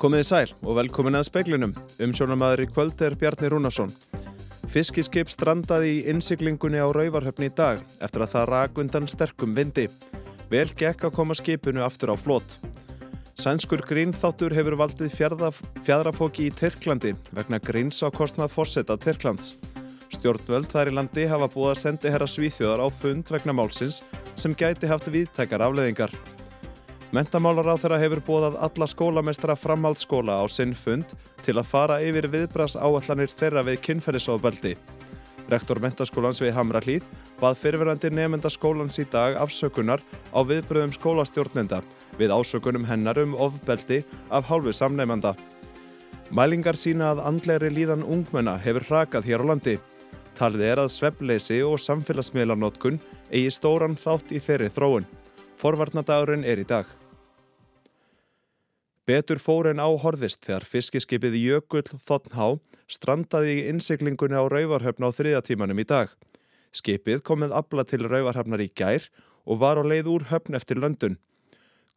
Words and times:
Komiði 0.00 0.24
sæl 0.24 0.52
og 0.64 0.78
velkomin 0.78 1.18
að 1.18 1.26
speiklinum. 1.26 1.74
Umsjónamaður 2.00 2.62
í 2.64 2.66
kvöld 2.70 3.02
er 3.04 3.12
Bjarni 3.20 3.50
Rúnarsson. 3.52 3.90
Fiskiskip 4.72 5.28
strandaði 5.28 5.90
í 5.98 6.06
innsiklingunni 6.08 6.80
á 6.80 6.88
Rauvarhöfni 6.88 7.50
í 7.50 7.52
dag 7.52 7.82
eftir 8.00 8.24
að 8.24 8.32
það 8.32 8.46
rak 8.48 8.80
undan 8.80 9.10
sterkum 9.12 9.52
vindi. 9.52 9.90
Vel 10.48 10.70
gekk 10.72 11.04
að 11.04 11.14
koma 11.18 11.36
skipinu 11.36 11.84
aftur 11.84 12.14
á 12.14 12.16
flót. 12.16 12.56
Sænskur 13.36 13.84
grínþáttur 13.84 14.56
hefur 14.56 14.78
valdið 14.80 15.12
fjadrafóki 15.84 16.48
í 16.48 16.56
Tyrklandi 16.56 17.12
vegna 17.36 17.60
gríns 17.60 18.00
á 18.00 18.08
kostnað 18.08 18.54
fórseta 18.56 18.96
Tyrklands. 18.96 19.58
Stjórnvöld 20.16 20.72
þar 20.72 20.94
í 20.94 20.96
landi 20.96 21.28
hafa 21.28 21.52
búið 21.52 21.74
að 21.74 21.80
sendi 21.84 22.16
herra 22.16 22.28
svíþjóðar 22.28 22.82
á 22.84 22.88
fund 22.88 23.28
vegna 23.36 23.52
málsins 23.52 24.00
sem 24.32 24.56
gæti 24.56 24.88
haft 24.88 25.12
viðtækar 25.12 25.68
afleðingar. 25.68 26.16
Mentamálar 27.10 27.66
á 27.66 27.74
þeirra 27.74 27.96
hefur 27.98 28.20
búið 28.22 28.44
að 28.46 28.56
alla 28.68 28.86
skólamestra 28.86 29.56
framhaldsskóla 29.58 30.36
á 30.38 30.46
sinn 30.46 30.76
fund 30.78 31.10
til 31.42 31.56
að 31.58 31.66
fara 31.66 31.96
yfir 32.06 32.28
viðbras 32.30 32.76
áallanir 32.78 33.32
þeirra 33.34 33.64
við 33.66 33.80
kynferðisofbeldi. 33.88 34.76
Rektor 35.50 35.80
mentaskólans 35.82 36.38
við 36.38 36.54
Hamra 36.54 36.78
hlýð 36.84 37.08
bað 37.40 37.56
fyrirverandi 37.58 38.12
nefnda 38.14 38.52
skólans 38.54 39.00
í 39.02 39.08
dag 39.10 39.34
afsökunar 39.42 40.04
á 40.30 40.38
viðbröðum 40.46 40.94
skólastjórnenda 40.94 41.80
við 42.20 42.30
ásökunum 42.30 42.86
hennar 42.86 43.18
um 43.18 43.34
ofbeldi 43.34 44.04
af 44.30 44.46
hálfu 44.46 44.70
samnefnda. 44.70 45.34
Mælingar 46.30 46.78
sína 46.78 47.10
að 47.10 47.24
andlegri 47.26 47.72
líðan 47.74 48.06
ungmenna 48.06 48.54
hefur 48.62 48.86
hrakað 48.86 49.26
hér 49.26 49.42
á 49.42 49.50
landi. 49.50 49.80
Talið 50.38 50.62
er 50.68 50.84
að 50.84 50.94
sveppleysi 50.94 51.58
og 51.66 51.82
samfélagsmiðlarnótkun 51.82 53.02
eigi 53.34 53.50
stóran 53.50 53.98
þátt 53.98 54.30
í 54.30 54.38
þeirri 54.38 54.70
þróun. 54.70 55.10
Forvarnadagurinn 55.58 56.46
er 56.46 56.62
í 56.62 56.70
dag. 56.70 56.99
Betur 59.10 59.40
fór 59.42 59.66
en 59.66 59.80
áhorðist 59.82 60.44
þegar 60.46 60.62
fiskiskipið 60.70 61.32
Jökull 61.40 61.88
Þotnhá 62.06 62.44
strandaði 62.86 63.56
í 63.56 63.64
innsiklingunni 63.72 64.38
á 64.38 64.46
Rauvarhöfn 64.46 65.02
á 65.02 65.10
þriðatímanum 65.10 65.80
í 65.82 65.84
dag. 65.88 66.12
Skipið 66.70 67.24
kom 67.26 67.42
með 67.42 67.56
abla 67.58 67.82
til 67.90 68.04
Rauvarhafnar 68.04 68.62
í 68.62 68.68
gær 68.70 69.08
og 69.50 69.58
var 69.64 69.80
á 69.80 69.84
leið 69.90 70.12
úr 70.12 70.28
höfn 70.30 70.54
eftir 70.54 70.78
löndun. 70.78 71.18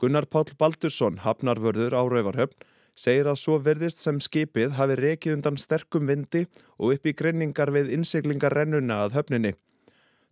Gunnar 0.01 0.25
Pál 0.25 0.49
Baldursson, 0.57 1.21
hafnarvörður 1.21 1.93
á 1.93 2.01
Rauvarhöfn, 2.01 2.57
segir 2.97 3.29
að 3.29 3.43
svo 3.43 3.59
verðist 3.61 4.01
sem 4.01 4.17
skipið 4.17 4.73
hafi 4.79 4.97
rekið 4.97 5.37
undan 5.37 5.61
sterkum 5.61 6.09
vindi 6.09 6.47
og 6.79 6.97
upp 6.97 7.05
í 7.05 7.13
grenningar 7.13 7.75
við 7.77 7.93
innsiklingarrennuna 7.93 9.03
að 9.05 9.19
höfninni. 9.19 9.53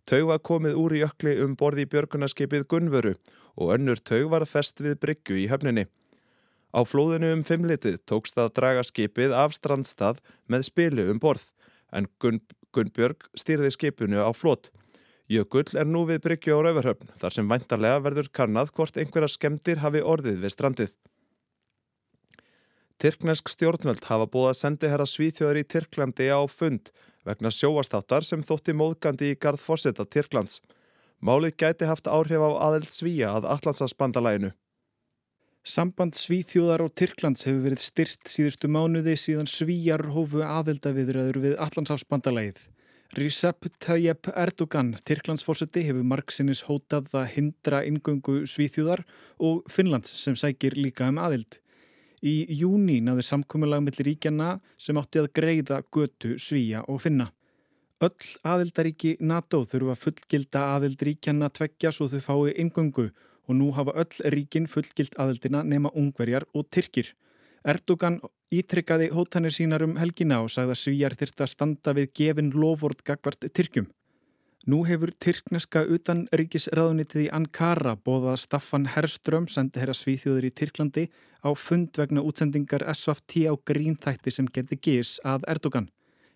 Taug 0.02 0.32
var 0.34 0.42
komið 0.42 0.82
úr 0.82 0.98
í 0.98 1.06
ökli 1.06 1.38
um 1.46 1.54
borði 1.54 1.86
í 1.86 1.94
björgunarskipið 1.94 2.66
Gunnvöru 2.66 3.18
og 3.54 3.76
önnur 3.78 4.02
taug 4.02 4.32
var 4.34 4.50
fest 4.50 4.82
við 4.82 4.98
Bryggju 4.98 5.44
í 5.46 5.50
höfninni. 5.52 5.86
Á 6.72 6.80
flóðinu 6.88 7.34
um 7.36 7.42
fimmlitið 7.44 7.98
tókst 8.08 8.38
að 8.40 8.54
draga 8.56 8.82
skipið 8.88 9.34
af 9.36 9.52
strandstað 9.56 10.22
með 10.48 10.68
spilu 10.70 11.08
um 11.12 11.20
borð 11.20 11.50
en 11.92 12.08
Gunn, 12.22 12.40
Gunnbjörg 12.72 13.28
stýrði 13.36 13.72
skipinu 13.74 14.24
á 14.24 14.32
flót. 14.32 14.70
Jökull 15.28 15.68
er 15.78 15.88
nú 15.88 16.06
við 16.08 16.22
Bryggju 16.24 16.56
á 16.56 16.64
Rauvarhöfn 16.64 17.12
þar 17.20 17.36
sem 17.36 17.48
væntarlega 17.48 18.00
verður 18.04 18.30
kannad 18.32 18.72
hvort 18.72 18.96
einhverja 18.96 19.30
skemdir 19.30 19.84
hafi 19.84 20.00
orðið 20.00 20.40
við 20.42 20.54
strandið. 20.54 20.94
Tyrknesk 23.02 23.50
stjórnvöld 23.50 24.04
hafa 24.06 24.28
búið 24.30 24.52
að 24.52 24.58
sendi 24.60 24.90
herra 24.92 25.06
svíþjóður 25.10 25.60
í 25.60 25.66
Tyrklandi 25.74 26.28
á 26.32 26.40
fund 26.48 26.92
vegna 27.26 27.50
sjóastáttar 27.50 28.24
sem 28.26 28.44
þótti 28.46 28.74
móðgandi 28.78 29.32
í 29.32 29.38
gard 29.38 29.60
fórseta 29.60 30.06
Tyrklands. 30.06 30.60
Málið 31.22 31.56
gæti 31.58 31.88
haft 31.90 32.10
áhrif 32.10 32.42
á 32.42 32.50
aðeld 32.66 32.90
svíja 32.94 33.34
að 33.36 33.48
Allandsafsbandalæginu. 33.56 34.52
Samband 35.62 36.16
Svíþjóðar 36.18 36.82
og 36.82 36.94
Tyrklands 36.98 37.44
hefur 37.46 37.60
verið 37.68 37.82
styrt 37.84 38.26
síðustu 38.26 38.66
mánuði 38.66 39.12
síðan 39.14 39.46
Svíjar 39.46 40.02
hófu 40.10 40.40
aðeldaviðraður 40.42 41.38
við 41.44 41.54
Allandsafsbandalægið. 41.62 42.64
Recep 43.14 43.68
Tayyip 43.78 44.26
Erdogan, 44.34 44.96
Tyrklandsfórseti, 45.06 45.84
hefur 45.86 46.02
margsinnis 46.02 46.64
hótað 46.66 47.14
að 47.14 47.28
hindra 47.36 47.84
ingöngu 47.86 48.40
Svíþjóðar 48.50 49.04
og 49.38 49.62
Finnlands 49.70 50.10
sem 50.18 50.34
sækir 50.34 50.74
líka 50.74 51.06
um 51.12 51.22
aðeld. 51.22 51.60
Í 52.26 52.42
júni 52.58 52.98
náður 52.98 53.30
samkominlag 53.30 53.86
mellir 53.86 54.10
ríkjana 54.10 54.56
sem 54.82 54.98
átti 54.98 55.22
að 55.22 55.32
greiða 55.38 55.82
götu 55.94 56.40
Svíja 56.42 56.82
og 56.90 57.04
Finna. 57.06 57.30
Öll 58.02 58.32
aðeldaríki 58.42 59.20
NATO 59.22 59.62
þurfa 59.62 59.94
fullgilda 59.94 60.72
aðeldríkjana 60.74 61.54
tveggja 61.54 61.94
svo 61.94 62.10
þau 62.10 62.22
fái 62.26 62.56
ingöngu 62.58 63.12
og 63.12 63.28
nú 63.50 63.72
hafa 63.74 63.94
öll 63.98 64.30
ríkin 64.34 64.68
fullgilt 64.70 65.16
aðeldina 65.18 65.64
nema 65.66 65.90
ungverjar 65.94 66.46
og 66.54 66.68
tyrkir. 66.70 67.14
Erdogan 67.66 68.20
ítrykkaði 68.52 69.10
hótanir 69.14 69.54
sínar 69.54 69.82
um 69.86 69.96
helgina 69.98 70.42
og 70.44 70.50
sagði 70.54 70.74
að 70.74 70.80
svíjar 70.82 71.16
þyrta 71.18 71.48
standa 71.50 71.94
við 71.96 72.12
gefin 72.18 72.52
lofvort 72.54 73.02
gagvart 73.06 73.46
tyrkjum. 73.48 73.88
Nú 74.62 74.84
hefur 74.86 75.10
tyrkneska 75.18 75.82
utanríkisraðunitið 75.90 77.24
í 77.24 77.30
Ankara 77.34 77.96
bóðað 77.98 78.44
Staffan 78.44 78.86
Herström, 78.94 79.48
sendi 79.50 79.82
herra 79.82 79.96
svíþjóður 79.96 80.46
í 80.46 80.52
Tyrklandi, 80.54 81.08
á 81.42 81.50
fund 81.58 81.98
vegna 81.98 82.22
útsendingar 82.22 82.84
SFT 82.94 83.50
á 83.50 83.58
grínþætti 83.58 84.30
sem 84.30 84.46
gerði 84.46 84.78
gís 84.78 85.16
að 85.26 85.48
Erdogan. 85.50 85.90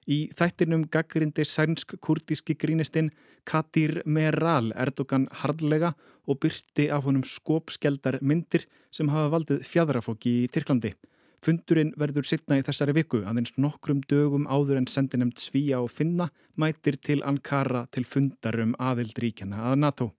Í 0.07 0.29
þættinum 0.39 0.85
gaggrindi 0.87 1.43
sænsk-kurdíski 1.43 2.55
grínistinn 2.55 3.11
Kadir 3.47 4.03
Meral 4.07 4.71
Erdogan 4.79 5.27
hardlega 5.43 5.95
og 6.27 6.39
byrti 6.43 6.87
af 6.95 7.07
honum 7.07 7.25
skópskeldar 7.27 8.21
myndir 8.23 8.69
sem 8.95 9.11
hafa 9.11 9.33
valdið 9.35 9.67
fjadrafóki 9.67 10.33
í 10.45 10.49
Tyrklandi. 10.55 10.95
Fundurinn 11.43 11.93
verður 11.99 12.27
sittna 12.27 12.59
í 12.59 12.65
þessari 12.67 12.95
viku 12.97 13.21
aðeins 13.27 13.55
nokkrum 13.61 14.01
dögum 14.11 14.47
áður 14.47 14.81
en 14.81 14.89
sendinemt 14.91 15.43
Svíja 15.43 15.83
og 15.83 15.91
Finna 15.93 16.31
mætir 16.57 16.97
til 17.03 17.23
Ankara 17.27 17.85
til 17.91 18.07
fundarum 18.09 18.75
aðildríkjana 18.79 19.69
að 19.73 19.81
NATO. 19.85 20.13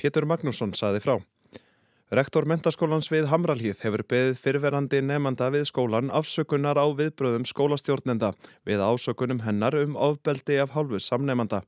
Pétur 0.00 0.28
Magnússon 0.28 0.76
saði 0.76 1.02
frá. 1.04 1.18
Rektor 2.12 2.44
mentaskólans 2.44 3.06
við 3.08 3.30
Hamralhíð 3.30 3.78
hefur 3.80 4.02
beðið 4.04 4.34
fyrirverandi 4.36 4.98
nefnanda 5.00 5.46
við 5.54 5.62
skólan 5.70 6.10
afsökunar 6.12 6.76
á 6.76 6.84
viðbröðum 6.92 7.46
skólastjórnenda 7.48 8.34
við 8.68 8.82
ásökunum 8.84 9.40
hennar 9.40 9.72
um 9.80 9.96
ofbeldi 9.96 10.58
af 10.60 10.76
hálfu 10.76 11.00
samnefnanda. 11.00 11.62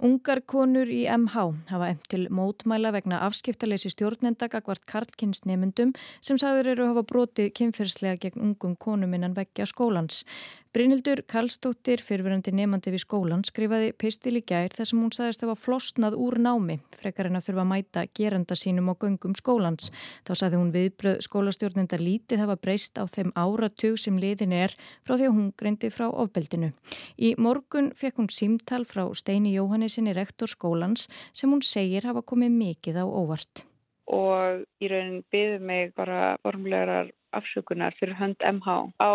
Ungar 0.00 0.40
konur 0.48 0.88
í 0.88 1.02
MH 1.04 1.42
hafa 1.68 1.90
emt 1.92 2.06
til 2.08 2.22
mótmæla 2.32 2.94
vegna 2.96 3.18
afskiptaleysi 3.26 3.90
stjórnenda 3.92 4.46
gagvart 4.48 4.86
karlkynnsnemyndum 4.88 5.92
sem 6.24 6.40
sagður 6.40 6.70
eru 6.72 6.86
að 6.86 6.92
hafa 6.94 7.02
brotið 7.10 7.50
kynferðslega 7.58 8.16
gegn 8.22 8.46
ungum 8.46 8.78
konum 8.80 9.12
innan 9.12 9.36
vekkja 9.36 9.68
skólans. 9.68 10.22
Brynildur 10.70 11.24
Karlstóttir, 11.26 11.98
fyrfirandi 11.98 12.52
nefandi 12.54 12.92
við 12.94 13.00
skólan, 13.02 13.40
skrifaði 13.42 13.88
pistil 13.98 14.36
í 14.38 14.42
gær 14.46 14.70
þar 14.70 14.86
sem 14.86 15.00
hún 15.02 15.10
sagðist 15.10 15.40
að 15.40 15.42
það 15.42 15.50
var 15.50 15.58
flosnað 15.64 16.16
úr 16.22 16.36
námi, 16.38 16.76
frekar 16.94 17.26
en 17.26 17.38
að 17.40 17.48
þurfa 17.48 17.64
að 17.64 17.68
mæta 17.72 18.04
geranda 18.14 18.58
sínum 18.60 18.92
á 18.92 18.94
göngum 19.02 19.34
skólans. 19.34 19.90
Þá 20.22 20.32
sagði 20.38 20.60
hún 20.60 20.70
viðbröð 20.76 21.18
skólastjórnenda 21.26 21.98
lítið 21.98 22.44
hafa 22.44 22.58
breyst 22.62 23.02
á 23.02 23.04
þeim 23.10 23.34
áratug 23.34 23.98
sem 23.98 24.22
liðin 24.22 24.54
er 24.60 24.78
frá 25.02 25.16
því 25.16 25.26
að 25.26 25.36
hún 25.40 25.50
greindi 25.58 25.90
frá 25.90 26.06
ofbeldinu. 26.06 26.70
Í 27.18 27.34
morgun 27.34 27.90
fekk 27.98 28.22
hún 28.22 28.30
símtal 28.30 28.84
frá 28.86 29.08
Steini 29.18 29.56
Jóhannesinni 29.58 30.14
rektor 30.14 30.54
skólans 30.54 31.10
sem 31.34 31.50
hún 31.50 31.66
segir 31.66 32.06
hafa 32.06 32.22
komið 32.22 32.54
mikið 32.62 33.02
á 33.02 33.06
óvart. 33.10 33.66
Og 34.06 34.62
í 34.78 34.86
raunin 34.86 35.24
byði 35.34 35.58
mig 35.66 35.96
bara 35.98 36.36
formlegar 36.46 37.10
afsökunar 37.36 37.96
fyrir 37.98 38.16
hönd 38.18 38.42
MH 38.42 38.76
á 39.00 39.12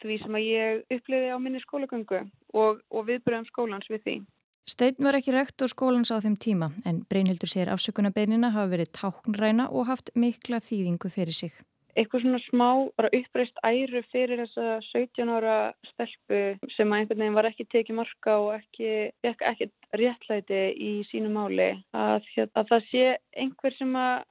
því 0.00 0.20
sem 0.22 0.38
að 0.38 0.46
ég 0.48 0.96
uppliði 0.96 1.34
á 1.34 1.38
minni 1.40 1.62
skólagöngu 1.64 2.22
og, 2.54 2.80
og 2.90 3.06
viðbröðum 3.08 3.46
skólans 3.50 3.90
við 3.90 4.02
því. 4.06 4.16
Steinn 4.64 5.04
var 5.04 5.18
ekki 5.18 5.34
rektor 5.34 5.68
skólans 5.68 6.08
á 6.08 6.16
þeim 6.24 6.38
tíma 6.40 6.70
en 6.88 7.02
Brynhildur 7.10 7.50
sér 7.50 7.70
afsökunarbeinina 7.74 8.54
hafa 8.54 8.72
verið 8.72 8.94
táknræna 8.96 9.68
og 9.68 9.90
haft 9.90 10.12
mikla 10.16 10.62
þýðingu 10.64 11.10
fyrir 11.12 11.36
sig. 11.36 11.52
Eitthvað 11.94 12.24
svona 12.24 12.40
smá, 12.48 12.68
bara 12.98 13.10
uppreist 13.14 13.60
æru 13.62 14.00
fyrir 14.10 14.40
þessa 14.42 14.80
17 14.88 15.30
ára 15.30 15.58
stelpu 15.92 16.40
sem 16.74 16.90
að 16.90 17.02
einhvern 17.04 17.20
veginn 17.22 17.36
var 17.36 17.48
ekki 17.50 17.68
tekið 17.70 17.98
marka 18.00 18.38
og 18.42 18.54
ekki, 18.56 18.88
ekki, 19.22 19.68
réttlæti 20.00 20.62
í 20.74 20.94
sínu 21.12 21.30
máli. 21.36 21.68
Að, 21.94 22.26
að 22.48 22.72
það 22.72 22.88
sé 22.88 23.04
einhver 23.44 23.76
sem 23.78 23.94
að 24.00 24.24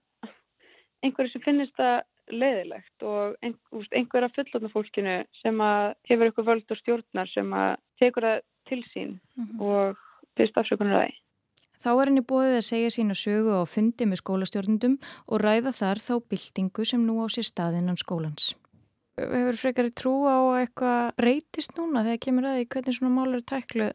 einhverju 1.03 1.33
sem 1.33 1.43
finnist 1.45 1.79
að 1.83 2.01
leiðilegt 2.31 3.03
og 3.07 3.35
einhverja 3.43 4.31
fullotna 4.35 4.71
fólkinu 4.71 5.17
sem 5.41 5.59
að 5.63 5.93
hefur 6.09 6.29
eitthvað 6.29 6.49
völd 6.51 6.71
og 6.71 6.79
stjórnar 6.79 7.31
sem 7.33 7.53
að 7.57 7.75
tekur 8.01 8.27
það 8.29 8.39
til 8.69 8.81
sín 8.93 9.11
mm 9.35 9.45
-hmm. 9.45 9.61
og 9.61 9.97
fyrst 10.37 10.57
afsökunar 10.57 11.03
það. 11.03 11.19
Þá 11.83 11.89
er 11.91 12.07
henni 12.07 12.21
bóðið 12.23 12.57
að 12.57 12.69
segja 12.69 12.89
sína 12.95 13.15
sögu 13.19 13.51
á 13.59 13.63
fundi 13.67 14.05
með 14.07 14.21
skólastjórnundum 14.21 14.99
og 15.27 15.41
ræða 15.43 15.71
þar 15.75 15.99
þá 15.99 16.13
byltingu 16.29 16.85
sem 16.85 17.01
nú 17.07 17.19
á 17.19 17.27
sér 17.27 17.43
staðinnan 17.43 17.99
skólans. 17.99 18.55
Hefur 19.19 19.59
frekari 19.59 19.91
trú 19.91 20.13
á 20.25 20.63
eitthvað 20.63 21.11
breytist 21.19 21.75
núna 21.77 22.05
þegar 22.07 22.23
kemur 22.25 22.47
að 22.49 22.55
því 22.57 22.69
hvernig 22.71 22.95
svona 22.97 23.15
mál 23.15 23.29
eru 23.33 23.41
tækluð? 23.41 23.91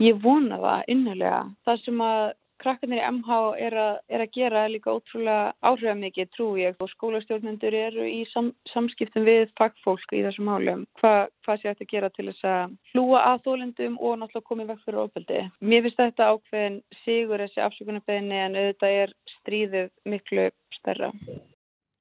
Ég 0.00 0.22
vona 0.22 0.56
það 0.56 0.82
innilega. 0.88 1.42
Það 1.64 1.84
sem 1.84 2.00
að 2.00 2.32
krakkarnir 2.60 3.00
í 3.00 3.06
MH 3.08 3.38
er 3.66 3.76
að, 3.80 3.98
er 4.12 4.24
að 4.24 4.32
gera 4.36 4.64
líka 4.70 4.94
ótrúlega 4.94 5.52
áhrifamikið 5.66 6.30
trú 6.36 6.48
ég 6.60 6.80
og 6.82 6.90
skólastjórnendur 6.92 7.76
eru 7.76 8.06
í 8.06 8.22
sam, 8.32 8.52
samskiptum 8.72 9.26
við 9.28 9.52
fagfólk 9.60 10.16
í 10.16 10.22
þessum 10.26 10.50
málum. 10.50 10.86
Hva, 11.00 11.28
hvað 11.46 11.60
sé 11.62 11.70
þetta 11.70 11.86
að 11.86 11.92
gera 11.94 12.12
til 12.16 12.26
þess 12.30 12.48
að 12.52 12.74
hlúa 12.92 13.22
að 13.32 13.44
þólendum 13.48 13.98
og 13.98 14.18
náttúrulega 14.20 14.50
komið 14.50 14.72
vekk 14.72 14.82
fyrir 14.86 15.02
ofbeldi. 15.04 15.44
Mér 15.60 15.86
finnst 15.86 16.02
þetta 16.04 16.30
ákveðin 16.34 16.80
sigur 17.04 17.44
þessi 17.46 17.64
afsökunarbeginni 17.66 18.42
en 18.44 18.58
auðvitað 18.60 18.98
er 19.04 19.16
stríðið 19.38 19.90
miklu 20.14 20.50
stærra. 20.78 21.12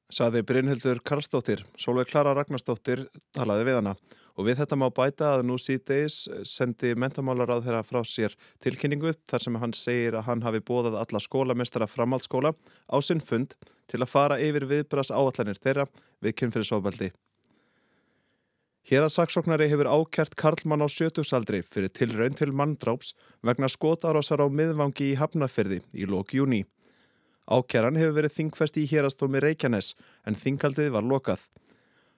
Saði 0.09 0.41
Brynhildur 0.41 1.03
Karlsdóttir, 1.05 1.62
Solveig 1.77 2.09
Klara 2.09 2.33
Ragnarsdóttir 2.33 3.03
talaði 3.38 3.67
við 3.67 3.77
hana 3.77 3.94
og 4.39 4.47
við 4.47 4.62
þetta 4.62 4.77
má 4.80 4.88
bæta 4.95 5.33
að 5.36 5.41
nú 5.50 5.57
síðdeis 5.59 6.21
sendi 6.47 6.94
mentamálar 6.95 7.51
á 7.51 7.59
þeirra 7.59 7.83
frá 7.83 8.00
sér 8.07 8.38
tilkynningu 8.63 9.12
þar 9.27 9.44
sem 9.44 9.57
hann 9.59 9.75
segir 9.75 10.15
að 10.15 10.30
hann 10.30 10.45
hafi 10.45 10.62
bóðað 10.63 10.95
alla 11.01 11.19
skólamestara 11.19 11.89
framhaldsskóla 11.91 12.53
á 12.88 12.97
sinn 13.03 13.19
fund 13.19 13.57
til 13.91 14.00
að 14.00 14.13
fara 14.13 14.39
yfir 14.39 14.69
viðbras 14.69 15.12
áallanir 15.12 15.59
þeirra 15.59 15.89
við 16.24 16.38
kynfyrirsofbeldi. 16.39 17.12
Hér 18.89 19.06
að 19.06 19.15
saksóknari 19.18 19.68
hefur 19.69 19.91
ákert 19.91 20.38
Karlmann 20.39 20.81
á 20.81 20.88
sjötugsaldri 20.88 21.59
fyrir 21.68 21.91
tilraun 21.91 22.33
til 22.33 22.53
manndráps 22.56 23.12
vegna 23.45 23.68
skótarásar 23.68 24.39
á 24.39 24.47
miðvangi 24.47 25.12
í 25.12 25.18
Hafnarferði 25.19 25.83
í 25.94 26.07
lók 26.07 26.31
júni. 26.33 26.63
Ákjæran 27.45 28.00
hefur 28.00 28.15
verið 28.15 28.38
þingfest 28.38 28.80
í 28.80 28.88
hérastómi 28.88 29.44
Reykjanes 29.44 29.97
en 30.24 30.39
þingaldið 30.39 30.94
var 30.95 31.06
lokað. 31.06 31.44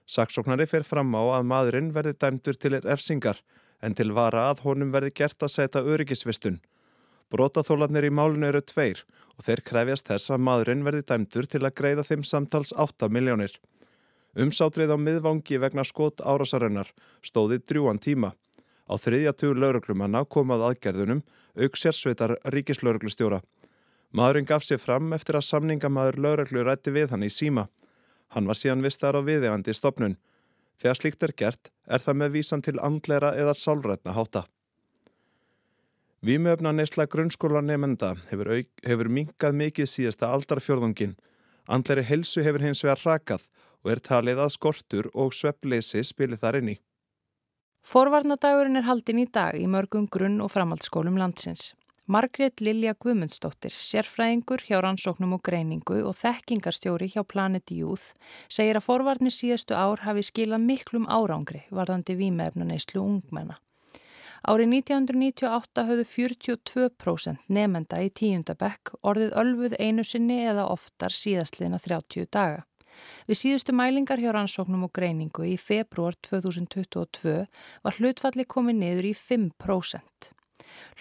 Saksóknari 0.06 0.66
fer 0.66 0.84
fram 0.84 1.14
á 1.14 1.22
að 1.38 1.48
maðurinn 1.48 1.92
verði 1.94 2.14
dæmdur 2.18 2.58
til 2.58 2.74
erfsingar 2.80 3.42
en 3.82 3.94
til 3.98 4.12
vara 4.14 4.48
að 4.50 4.62
honum 4.66 4.92
verði 4.94 5.12
gert 5.22 5.42
að 5.42 5.54
setja 5.56 5.82
öryggisvistun. 5.82 6.60
Brótaþólanir 7.32 8.06
í 8.06 8.12
málinu 8.12 8.50
eru 8.50 8.60
tveir 8.60 9.04
og 9.38 9.46
þeir 9.46 9.62
krefjast 9.68 10.10
þess 10.10 10.32
að 10.34 10.44
maðurinn 10.48 10.84
verði 10.84 11.06
dæmdur 11.08 11.48
til 11.48 11.62
að 11.64 11.74
greiða 11.80 12.04
þeim 12.04 12.24
samtals 12.28 12.74
8 12.76 13.08
miljónir. 13.08 13.54
Umsátrið 14.36 14.92
á 14.92 14.98
miðvangi 15.00 15.58
vegna 15.60 15.84
skot 15.84 16.20
árásarinnar 16.20 16.92
stóði 17.24 17.58
drjúan 17.60 18.00
tíma. 18.00 18.34
Á 18.88 18.94
þriðja 19.00 19.32
tug 19.36 19.56
lauruglumanna 19.56 20.24
komað 20.24 20.66
aðgerðunum 20.68 21.22
auk 21.56 21.76
sérsveitar 21.76 22.36
ríkislauruglustjóra. 22.52 23.42
Maðurinn 24.12 24.48
gaf 24.48 24.64
sér 24.64 24.80
fram 24.80 25.12
eftir 25.16 25.38
að 25.38 25.48
samningamaður 25.48 26.18
lauröglu 26.20 26.64
rætti 26.66 26.92
við 26.92 27.12
hann 27.14 27.24
í 27.24 27.32
síma. 27.32 27.68
Hann 28.32 28.48
var 28.48 28.56
síðan 28.56 28.84
vistar 28.84 29.16
á 29.16 29.20
viðegandi 29.20 29.74
stopnun. 29.76 30.16
Þegar 30.80 30.98
slíkt 30.98 31.22
er 31.26 31.34
gert 31.36 31.70
er 31.86 32.00
það 32.02 32.18
með 32.22 32.34
vísan 32.38 32.64
til 32.64 32.78
andlera 32.80 33.34
eða 33.38 33.54
sálrætna 33.54 34.16
háta. 34.16 34.46
Vímöfna 36.22 36.70
neysla 36.72 37.08
grunnskóla 37.10 37.60
nefnda 37.66 38.14
hefur, 38.30 38.52
hefur 38.86 39.08
minkað 39.10 39.58
mikið 39.58 39.90
síðasta 39.90 40.30
aldarfjörðungin. 40.30 41.16
Andleri 41.66 42.04
helsu 42.06 42.44
hefur 42.46 42.62
hins 42.62 42.82
vegar 42.84 43.02
rakað 43.04 43.48
og 43.82 43.92
er 43.94 44.02
talið 44.06 44.40
að 44.44 44.54
skortur 44.54 45.10
og 45.14 45.34
sveppleysi 45.34 46.04
spilir 46.06 46.38
þar 46.38 46.60
inn 46.60 46.72
í. 46.74 46.76
Forvarnadagurinn 47.82 48.78
er 48.78 48.86
haldin 48.86 49.24
í 49.24 49.26
dag 49.26 49.58
í 49.58 49.66
mörgum 49.66 50.06
grunn- 50.06 50.42
og 50.42 50.52
framhaldsskólum 50.54 51.18
landsins. 51.18 51.72
Margrét 52.06 52.58
Lilja 52.58 52.96
Guðmundsdóttir, 52.98 53.70
sérfræðingur 53.70 54.64
hjá 54.66 54.80
rannsóknum 54.82 55.36
og 55.36 55.42
greiningu 55.46 56.00
og 56.02 56.16
þekkingarstjóri 56.18 57.06
hjá 57.12 57.22
Planet 57.22 57.70
Youth, 57.70 58.16
segir 58.50 58.80
að 58.80 58.88
forvarnir 58.88 59.30
síðastu 59.30 59.76
ár 59.78 60.02
hafi 60.02 60.24
skilað 60.26 60.64
miklum 60.64 61.06
árangri 61.06 61.62
varðandi 61.70 62.18
výmefnuneyslu 62.18 62.98
ungmenna. 62.98 63.60
Árið 64.42 64.74
1998 64.80 65.86
höfðu 65.92 66.08
42% 66.10 67.46
nefenda 67.46 68.02
í 68.02 68.10
tíundabekk 68.10 68.96
orðið 69.06 69.38
ölfuð 69.44 69.78
einu 69.78 70.02
sinni 70.02 70.42
eða 70.42 70.66
oftar 70.74 71.14
síðastliðna 71.14 71.78
30 71.86 72.26
daga. 72.34 72.66
Við 73.30 73.44
síðustu 73.46 73.78
mælingar 73.78 74.18
hjá 74.18 74.32
rannsóknum 74.34 74.88
og 74.90 74.96
greiningu 74.98 75.46
í 75.46 75.54
februar 75.54 76.18
2022 76.18 77.46
var 77.86 78.02
hlutfalli 78.02 78.42
komið 78.42 78.82
niður 78.82 79.12
í 79.14 79.18
5%. 79.22 80.32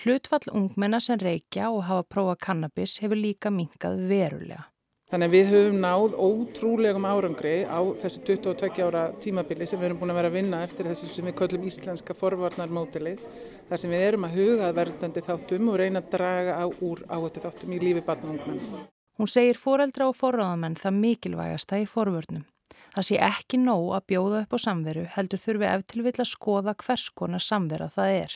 Hlutfall 0.03 0.51
ungmenna 0.53 0.99
sem 1.03 1.19
reykja 1.19 1.69
og 1.71 1.85
hafa 1.87 2.07
prófa 2.07 2.35
kannabis 2.47 2.99
hefur 3.03 3.19
líka 3.19 3.53
minkað 3.53 3.99
verulega. 4.09 4.67
Þannig 5.11 5.27
að 5.27 5.33
við 5.35 5.49
höfum 5.51 5.79
náð 5.83 6.13
ótrúlegum 6.23 7.05
árangri 7.09 7.55
á 7.67 7.83
þessu 7.99 8.21
22 8.29 8.85
ára 8.85 9.01
tímabili 9.19 9.65
sem 9.67 9.81
við 9.81 9.89
erum 9.89 9.97
búin 9.99 10.13
að 10.13 10.19
vera 10.21 10.29
að 10.31 10.37
vinna 10.37 10.61
eftir 10.63 10.87
þessu 10.87 11.09
sem 11.11 11.27
við 11.27 11.35
köllum 11.41 11.65
íslenska 11.67 12.15
forvarnarmótilið. 12.15 13.25
Þar 13.67 13.81
sem 13.83 13.91
við 13.91 14.05
erum 14.05 14.27
að 14.29 14.37
huga 14.39 14.69
verðandi 14.77 15.25
þáttum 15.27 15.67
og 15.73 15.77
reyna 15.81 15.99
að 15.99 16.07
draga 16.15 16.55
á 16.63 16.65
úr 16.71 17.03
áhættu 17.11 17.43
þáttum 17.43 17.75
í 17.75 17.81
lífi 17.83 18.05
batna 18.07 18.31
ungmenn. 18.37 18.87
Hún 19.19 19.27
segir 19.27 19.59
foreldra 19.59 20.07
og 20.07 20.15
forráðamenn 20.15 20.79
það 20.79 20.99
mikilvægasta 21.03 21.83
í 21.83 21.89
forvörnum. 21.91 22.47
Það 22.91 23.05
sé 23.07 23.19
ekki 23.23 23.59
nóg 23.61 23.85
að 23.95 24.07
bjóða 24.11 24.39
upp 24.43 24.55
á 24.55 24.59
samveru 24.59 25.05
heldur 25.13 25.39
þurfi 25.39 25.67
eftir 25.69 26.01
vil 26.03 26.11
að 26.17 26.27
skoða 26.27 26.73
hvers 26.83 27.05
konar 27.15 27.43
samvera 27.43 27.87
það 27.93 28.15
er. 28.17 28.33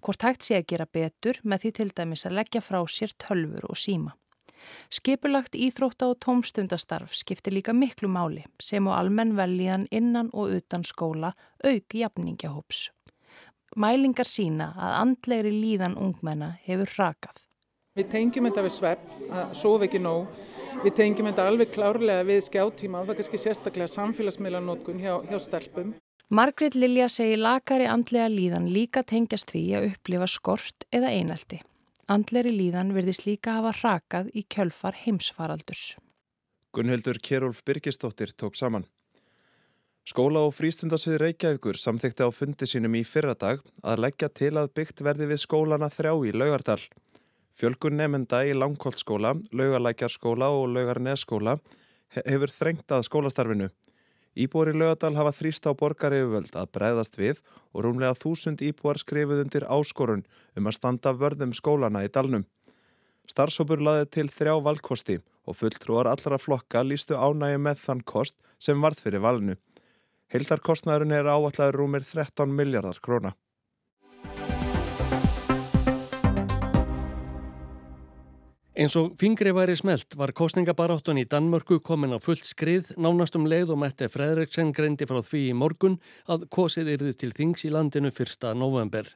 Hvort 0.00 0.24
hægt 0.24 0.46
sé 0.46 0.56
að 0.56 0.68
gera 0.72 0.86
betur 0.98 1.40
með 1.44 1.64
því 1.64 1.72
til 1.76 1.88
dæmis 2.00 2.24
að 2.24 2.38
leggja 2.40 2.62
frá 2.64 2.80
sér 2.88 3.12
tölfur 3.20 3.68
og 3.68 3.76
síma. 3.78 4.14
Skipulagt 4.90 5.54
íþrótta 5.54 6.08
og 6.10 6.18
tómstundastarf 6.24 7.12
skiptir 7.14 7.54
líka 7.54 7.74
miklu 7.76 8.08
máli 8.10 8.44
sem 8.62 8.86
og 8.88 8.96
almenn 8.96 9.36
veljiðan 9.38 9.86
innan 9.94 10.32
og 10.32 10.56
utan 10.56 10.86
skóla 10.88 11.34
auk 11.64 11.94
jafningjahóps. 12.00 12.88
Mælingar 13.76 14.26
sína 14.26 14.72
að 14.74 14.96
andlegri 15.02 15.52
líðan 15.52 15.98
ungmenna 16.00 16.54
hefur 16.64 16.96
rakað. 16.96 17.44
Við 17.98 18.10
tengjum 18.12 18.46
þetta 18.46 18.62
við 18.62 18.74
svepp, 18.76 19.06
að 19.34 19.54
sofa 19.58 19.86
ekki 19.88 19.98
nóg. 19.98 20.28
Við 20.84 20.92
tengjum 21.00 21.26
þetta 21.26 21.46
alveg 21.50 21.72
klárlega 21.74 22.26
við 22.28 22.44
skjáttíma 22.46 23.00
og 23.00 23.08
það 23.08 23.14
er 23.14 23.18
kannski 23.18 23.40
sérstaklega 23.42 23.90
samfélagsmiðlanótkun 23.90 25.00
hjá, 25.02 25.14
hjá 25.26 25.38
stelpum. 25.42 25.96
Margrit 26.30 26.76
Lilja 26.78 27.08
segir 27.10 27.40
lakari 27.42 27.88
andlega 27.90 28.28
líðan 28.30 28.68
líka 28.70 29.02
tengjast 29.02 29.50
við 29.56 29.72
að 29.78 29.88
upplifa 29.88 30.28
skort 30.30 30.86
eða 30.94 31.10
einelti. 31.10 31.58
Andleri 32.06 32.52
líðan 32.54 32.94
verðist 32.94 33.26
líka 33.26 33.56
hafa 33.58 33.74
rakað 33.80 34.30
í 34.30 34.44
kjölfar 34.46 34.94
heimsfaraldurs. 35.02 35.96
Gunnhildur 36.70 37.18
Kjærólf 37.18 37.64
Birgistóttir 37.66 38.30
tók 38.36 38.54
saman. 38.60 38.86
Skóla 40.08 40.40
og 40.46 40.54
frístundasvið 40.56 41.18
Reykjavíkur 41.24 41.76
samþykti 41.76 42.24
á 42.24 42.30
fundi 42.32 42.64
sínum 42.70 42.94
í 42.96 43.02
fyrradag 43.04 43.60
að 43.82 44.06
leggja 44.06 44.30
til 44.30 44.54
að 44.56 44.70
byggt 44.78 45.02
verði 45.04 45.26
við 45.34 45.42
skólana 45.42 45.90
þrjá 45.92 46.14
í 46.30 46.32
Laugardal. 46.32 46.80
Fjölgun 47.58 47.96
nefnda 47.98 48.44
í 48.46 48.52
Langholtskóla, 48.54 49.32
Laugalækjarskóla 49.50 50.46
og 50.54 50.68
Laugarnesskóla 50.76 51.56
hefur 52.14 52.52
þrengt 52.54 52.92
að 52.94 53.08
skólastarfinu. 53.08 53.66
Íbúar 54.38 54.70
í 54.70 54.74
Laugadal 54.76 55.16
hafa 55.18 55.32
þrýst 55.34 55.66
á 55.66 55.74
borgaryfjöld 55.74 56.54
að 56.54 56.68
breyðast 56.76 57.18
við 57.18 57.40
og 57.74 57.82
rúmlega 57.82 58.14
þúsund 58.14 58.62
íbúar 58.62 59.00
skrifuð 59.02 59.42
undir 59.42 59.66
áskorun 59.66 60.22
um 60.54 60.70
að 60.70 60.76
standa 60.78 61.10
vörðum 61.18 61.56
skólana 61.58 62.04
í 62.06 62.12
dalnum. 62.14 62.46
Starfsópur 63.26 63.82
laði 63.82 64.06
til 64.06 64.28
þrjá 64.30 64.54
valkosti 64.62 65.18
og 65.42 65.58
fulltrúar 65.58 66.06
allra 66.12 66.38
flokka 66.38 66.84
lístu 66.86 67.18
ánægi 67.18 67.58
með 67.58 67.82
þann 67.88 68.06
kost 68.06 68.38
sem 68.62 68.78
varð 68.78 69.02
fyrir 69.02 69.26
valinu. 69.26 69.58
Hildarkostnæðurinn 70.30 71.18
er 71.18 71.34
áallega 71.34 71.74
rúmir 71.74 72.06
13 72.06 72.54
miljardar 72.54 73.02
króna. 73.02 73.34
Eins 78.78 78.94
og 78.94 79.16
fingri 79.18 79.50
væri 79.50 79.74
smelt 79.74 80.14
var 80.14 80.30
kostningabaráttun 80.38 81.18
í 81.18 81.24
Danmörku 81.26 81.80
komin 81.82 82.14
á 82.14 82.22
fullt 82.22 82.46
skrið 82.46 82.92
nánast 82.94 83.34
um 83.34 83.48
leið 83.50 83.72
og 83.74 83.80
Mette 83.82 84.06
Fredriksen 84.06 84.70
greindi 84.70 85.08
frá 85.10 85.18
því 85.18 85.40
í 85.48 85.56
morgun 85.58 85.96
að 86.30 86.44
kosið 86.54 86.92
yrði 86.92 87.14
til 87.18 87.32
þings 87.34 87.66
í 87.66 87.72
landinu 87.74 88.12
1. 88.14 88.46
november. 88.54 89.10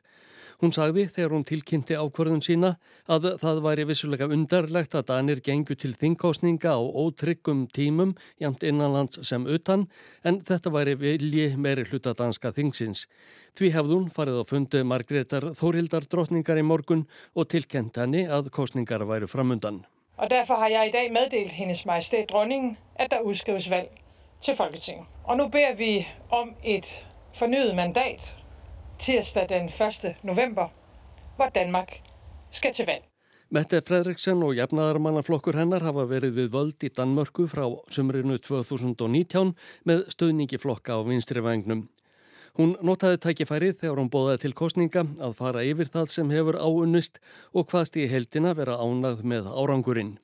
Hún 0.63 0.71
sagði 0.71 1.09
þegar 1.11 1.33
hún 1.35 1.43
tilkynnti 1.43 1.97
ákvörðun 1.99 2.43
sína 2.47 2.69
að 3.11 3.25
það 3.41 3.57
væri 3.65 3.85
vissulega 3.89 4.29
undarlegt 4.31 4.93
að 4.95 5.09
Danir 5.09 5.41
gengu 5.43 5.75
til 5.75 5.97
þingkostninga 5.99 6.77
á 6.79 6.79
ótryggum 6.79 7.65
tímum 7.75 8.13
jæmt 8.39 8.63
innanlands 8.63 9.19
sem 9.27 9.43
utan 9.43 9.89
en 10.23 10.39
þetta 10.47 10.71
væri 10.71 10.95
vilji 11.01 11.49
meiri 11.59 11.83
hluta 11.89 12.13
danska 12.15 12.53
þingsins. 12.55 13.09
Því 13.59 13.73
hefðun 13.75 14.07
farið 14.15 14.39
á 14.39 14.45
fundi 14.47 14.85
Margreðar 14.87 15.49
Þórhildar 15.59 16.07
drotningar 16.07 16.61
í 16.61 16.63
morgun 16.63 17.03
og 17.35 17.49
tilkent 17.51 17.99
henni 17.99 18.23
að 18.31 18.53
kostningar 18.55 19.03
væri 19.03 19.27
framundan. 19.27 19.83
Og 20.15 20.31
derfor 20.31 20.63
har 20.63 20.71
jeg 20.71 20.93
i 20.93 20.95
dag 20.95 21.11
meddelt 21.11 21.57
hendes 21.57 21.83
majestæt 21.91 22.31
dronningen, 22.31 22.77
at 22.95 23.11
der 23.11 23.27
udskrives 23.27 23.67
valg 23.67 23.91
til 24.39 24.55
Folketinget. 24.55 25.11
Og 25.25 25.43
nu 25.43 25.49
ber 25.51 25.75
vi 25.75 26.07
om 26.31 26.55
et 26.63 26.87
fornyet 27.35 27.75
mandat 27.75 28.31
tirsdag 29.03 29.49
den 29.49 29.65
1. 29.65 30.17
november, 30.23 30.69
hvor 31.37 31.49
Danmark 31.55 32.03
skal 32.51 32.75
til 32.75 32.87
valg. 32.87 33.03
Mette 33.51 33.81
Fredriksen 33.83 34.43
og 34.47 34.55
jafnaðarmannaflokkur 34.55 35.59
hennar 35.59 35.83
hafa 35.83 36.05
verið 36.07 36.37
við 36.37 36.53
völd 36.55 36.87
í 36.87 36.91
Danmörku 36.95 37.49
frá 37.51 37.67
sumrinu 37.91 38.39
2019 38.39 39.53
með 39.91 40.07
stöðningi 40.15 40.61
flokka 40.63 40.95
á 40.97 41.01
vinstri 41.03 41.43
vagnum. 41.43 41.89
Hún 42.55 42.77
notaði 42.79 43.19
tækifærið 43.27 43.81
þegar 43.83 43.99
hún 43.99 44.13
bóðaði 44.13 44.45
til 44.45 44.55
kostninga 44.55 45.05
að 45.19 45.35
fara 45.41 45.67
yfir 45.67 45.91
það 45.91 46.13
sem 46.15 46.31
hefur 46.31 46.61
áunnist 46.63 47.19
og 47.53 47.73
hvaðst 47.73 47.99
í 47.99 48.07
heldina 48.07 48.55
vera 48.55 48.79
ánað 48.79 49.25
með 49.27 49.51
árangurinn. 49.51 50.21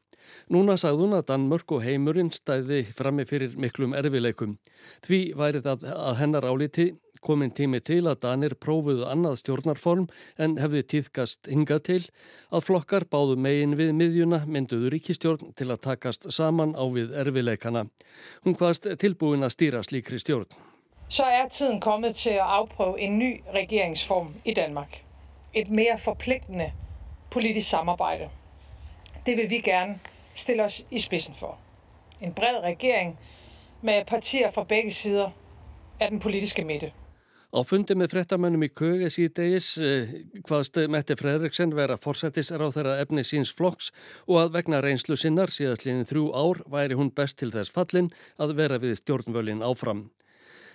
Núna 0.52 0.78
sagði 0.80 1.04
hún 1.04 1.16
að 1.18 1.26
Danmörk 1.32 1.73
og 1.76 1.85
heimurinn 1.85 2.30
stæði 2.32 2.85
frammi 2.97 3.26
fyrir 3.28 3.56
miklum 3.61 3.94
erfileikum. 3.97 4.56
Því 5.04 5.20
værið 5.37 5.68
að 5.73 6.14
hennar 6.20 6.47
áliti 6.49 6.92
komin 7.25 7.51
tími 7.55 7.81
til 7.85 8.05
að 8.07 8.21
Danir 8.25 8.55
prófuðu 8.59 9.07
annað 9.09 9.39
stjórnarform 9.43 10.07
en 10.39 10.57
hefði 10.63 10.83
týðkast 10.93 11.51
hinga 11.51 11.79
til 11.85 12.01
að 12.51 12.65
flokkar 12.69 13.07
báðu 13.11 13.37
megin 13.37 13.77
við 13.79 13.93
miðjuna 13.99 14.43
mynduðu 14.47 14.93
ríkistjórn 14.95 15.55
til 15.59 15.71
að 15.71 15.83
takast 15.89 16.29
saman 16.35 16.75
á 16.79 16.85
við 16.89 17.15
erfileikana. 17.19 17.87
Hún 18.45 18.59
hvaðst 18.59 18.91
tilbúin 19.03 19.47
að 19.47 19.55
stýra 19.57 19.85
slíkri 19.87 20.21
stjórn. 20.23 20.51
Så 21.09 21.25
er 21.25 21.49
tiden 21.49 21.81
kommet 21.81 22.15
til 22.15 22.37
at 22.37 22.51
afprøve 22.61 23.01
en 23.01 23.19
ny 23.19 23.41
regeringsform 23.55 24.35
i 24.45 24.55
Danmark. 24.55 25.03
Et 25.55 25.71
mere 25.71 25.99
forpligtende 25.99 26.73
politisk 27.31 27.69
samarbejde. 27.71 28.29
Det 29.27 29.37
vil 29.37 29.51
vi 29.51 29.61
gerne 29.61 29.99
stille 30.35 30.65
os 30.65 30.85
i 30.91 30.99
spidsen 30.99 31.35
for. 31.35 31.59
En 32.21 32.33
bred 32.33 32.63
regering 32.63 33.19
med 33.83 34.05
partier 34.05 34.51
fra 34.51 34.65
begge 34.65 34.93
sider 34.93 35.31
af 36.01 36.11
den 36.11 36.21
politiske 36.21 36.65
midte. 36.65 36.93
Á 37.49 37.64
fundi 37.64 37.95
með 37.97 38.12
frettamönnum 38.12 38.67
í 38.67 38.69
köge 38.76 39.09
síðdegis 39.09 39.69
eh, 39.81 40.11
hvaðst 40.45 40.76
Mette 40.93 41.14
Fredriksen 41.17 41.73
vera 41.73 41.97
forsættisar 41.97 42.61
á 42.61 42.69
þeirra 42.75 42.99
efni 43.00 43.25
síns 43.25 43.55
flokks 43.57 43.88
og 44.26 44.43
að 44.43 44.52
vegna 44.59 44.83
reynslu 44.85 45.17
sinnar 45.17 45.49
síðastliðin 45.49 46.05
þrjú 46.11 46.26
ár 46.37 46.61
væri 46.69 46.99
hún 47.00 47.09
best 47.09 47.38
til 47.40 47.49
þess 47.55 47.73
fallin 47.73 48.12
að 48.37 48.52
vera 48.61 48.76
við 48.83 48.99
stjórnvölin 49.00 49.64
áfram. 49.64 50.11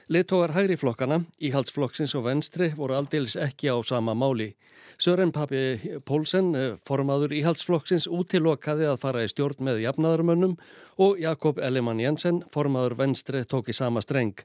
Letóar 0.09 0.55
hægri 0.57 0.75
flokkana, 0.81 1.21
íhaldsflokksins 1.37 2.17
og 2.17 2.25
venstri 2.25 2.73
voru 2.75 2.97
aldils 2.97 3.37
ekki 3.37 3.69
á 3.69 3.77
sama 3.85 4.17
máli. 4.17 4.55
Sören 4.97 5.31
Papi 5.31 6.01
Pólsen, 6.09 6.55
eh, 6.57 6.75
formaður 6.89 7.37
íhaldsflokksins, 7.37 8.09
útilokaði 8.09 8.89
að 8.89 8.99
fara 9.05 9.21
í 9.21 9.29
stjórn 9.29 9.61
með 9.61 9.85
jafnaðarmönnum 9.85 10.57
og 10.97 11.21
Jakob 11.21 11.61
Ellemann 11.61 12.01
Jensen, 12.01 12.41
formaður 12.49 12.97
venstri, 12.97 13.45
tók 13.45 13.69
í 13.69 13.77
sama 13.77 14.01
streng. 14.01 14.41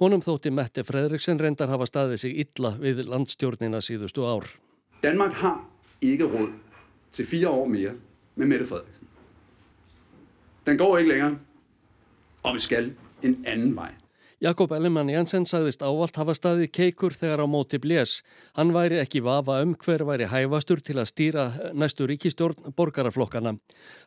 Honum 0.00 0.22
þótti 0.24 0.48
Mette 0.48 0.80
Fredriksen 0.88 1.36
reyndar 1.36 1.68
hafa 1.68 1.84
staðið 1.84 2.22
sig 2.22 2.38
illa 2.40 2.70
við 2.80 3.02
landstjórnina 3.04 3.82
síðustu 3.84 4.24
ár. 4.24 4.46
Danmark 5.04 5.34
har 5.42 5.58
ikke 6.00 6.28
råd 6.30 6.54
til 7.12 7.28
fire 7.28 7.52
år 7.52 7.68
mere 7.68 7.92
med 8.40 8.48
Mette 8.48 8.68
Frederiksen. 8.70 9.10
Den 10.64 10.80
går 10.80 10.98
ikke 10.98 11.12
længere, 11.12 11.36
og 12.42 12.56
vi 12.56 12.64
skal 12.64 12.90
en 13.22 13.36
anden 13.44 13.76
vej. 13.76 13.92
Jakob 14.40 14.72
Ellemann 14.72 15.12
Jensen 15.12 15.44
sagðist 15.44 15.82
ávalt 15.84 16.16
hafa 16.16 16.32
staðið 16.32 16.70
keikur 16.72 17.12
þegar 17.12 17.44
á 17.44 17.46
móti 17.52 17.76
blés. 17.76 18.22
Hann 18.56 18.72
væri 18.72 19.02
ekki 19.02 19.20
vafa 19.20 19.58
um 19.60 19.74
hver 19.76 20.06
væri 20.08 20.30
hæfastur 20.32 20.80
til 20.80 20.96
að 20.96 21.10
stýra 21.12 21.50
næstu 21.76 22.08
ríkistjórn 22.08 22.72
borgaraflokkana. 22.72 23.58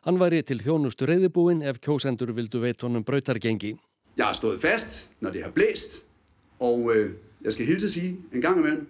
Hann 0.02 0.18
væri 0.18 0.42
til 0.42 0.58
þjónustu 0.58 1.06
reyðibúin 1.06 1.62
ef 1.62 1.78
kjósendur 1.78 2.34
vildu 2.34 2.66
veit 2.66 2.82
honum 2.82 3.06
brautargengi. 3.06 3.76
Jeg 4.16 4.26
har 4.26 4.32
stået 4.32 4.60
fast, 4.60 5.10
når 5.20 5.30
det 5.30 5.42
har 5.42 5.50
blæst, 5.50 6.04
og 6.58 6.94
øh, 6.94 7.12
jeg 7.42 7.52
skal 7.52 7.66
hilse 7.66 7.86
at 7.86 7.90
sige, 7.90 8.18
en 8.32 8.40
gang 8.40 8.58
imellem, 8.58 8.88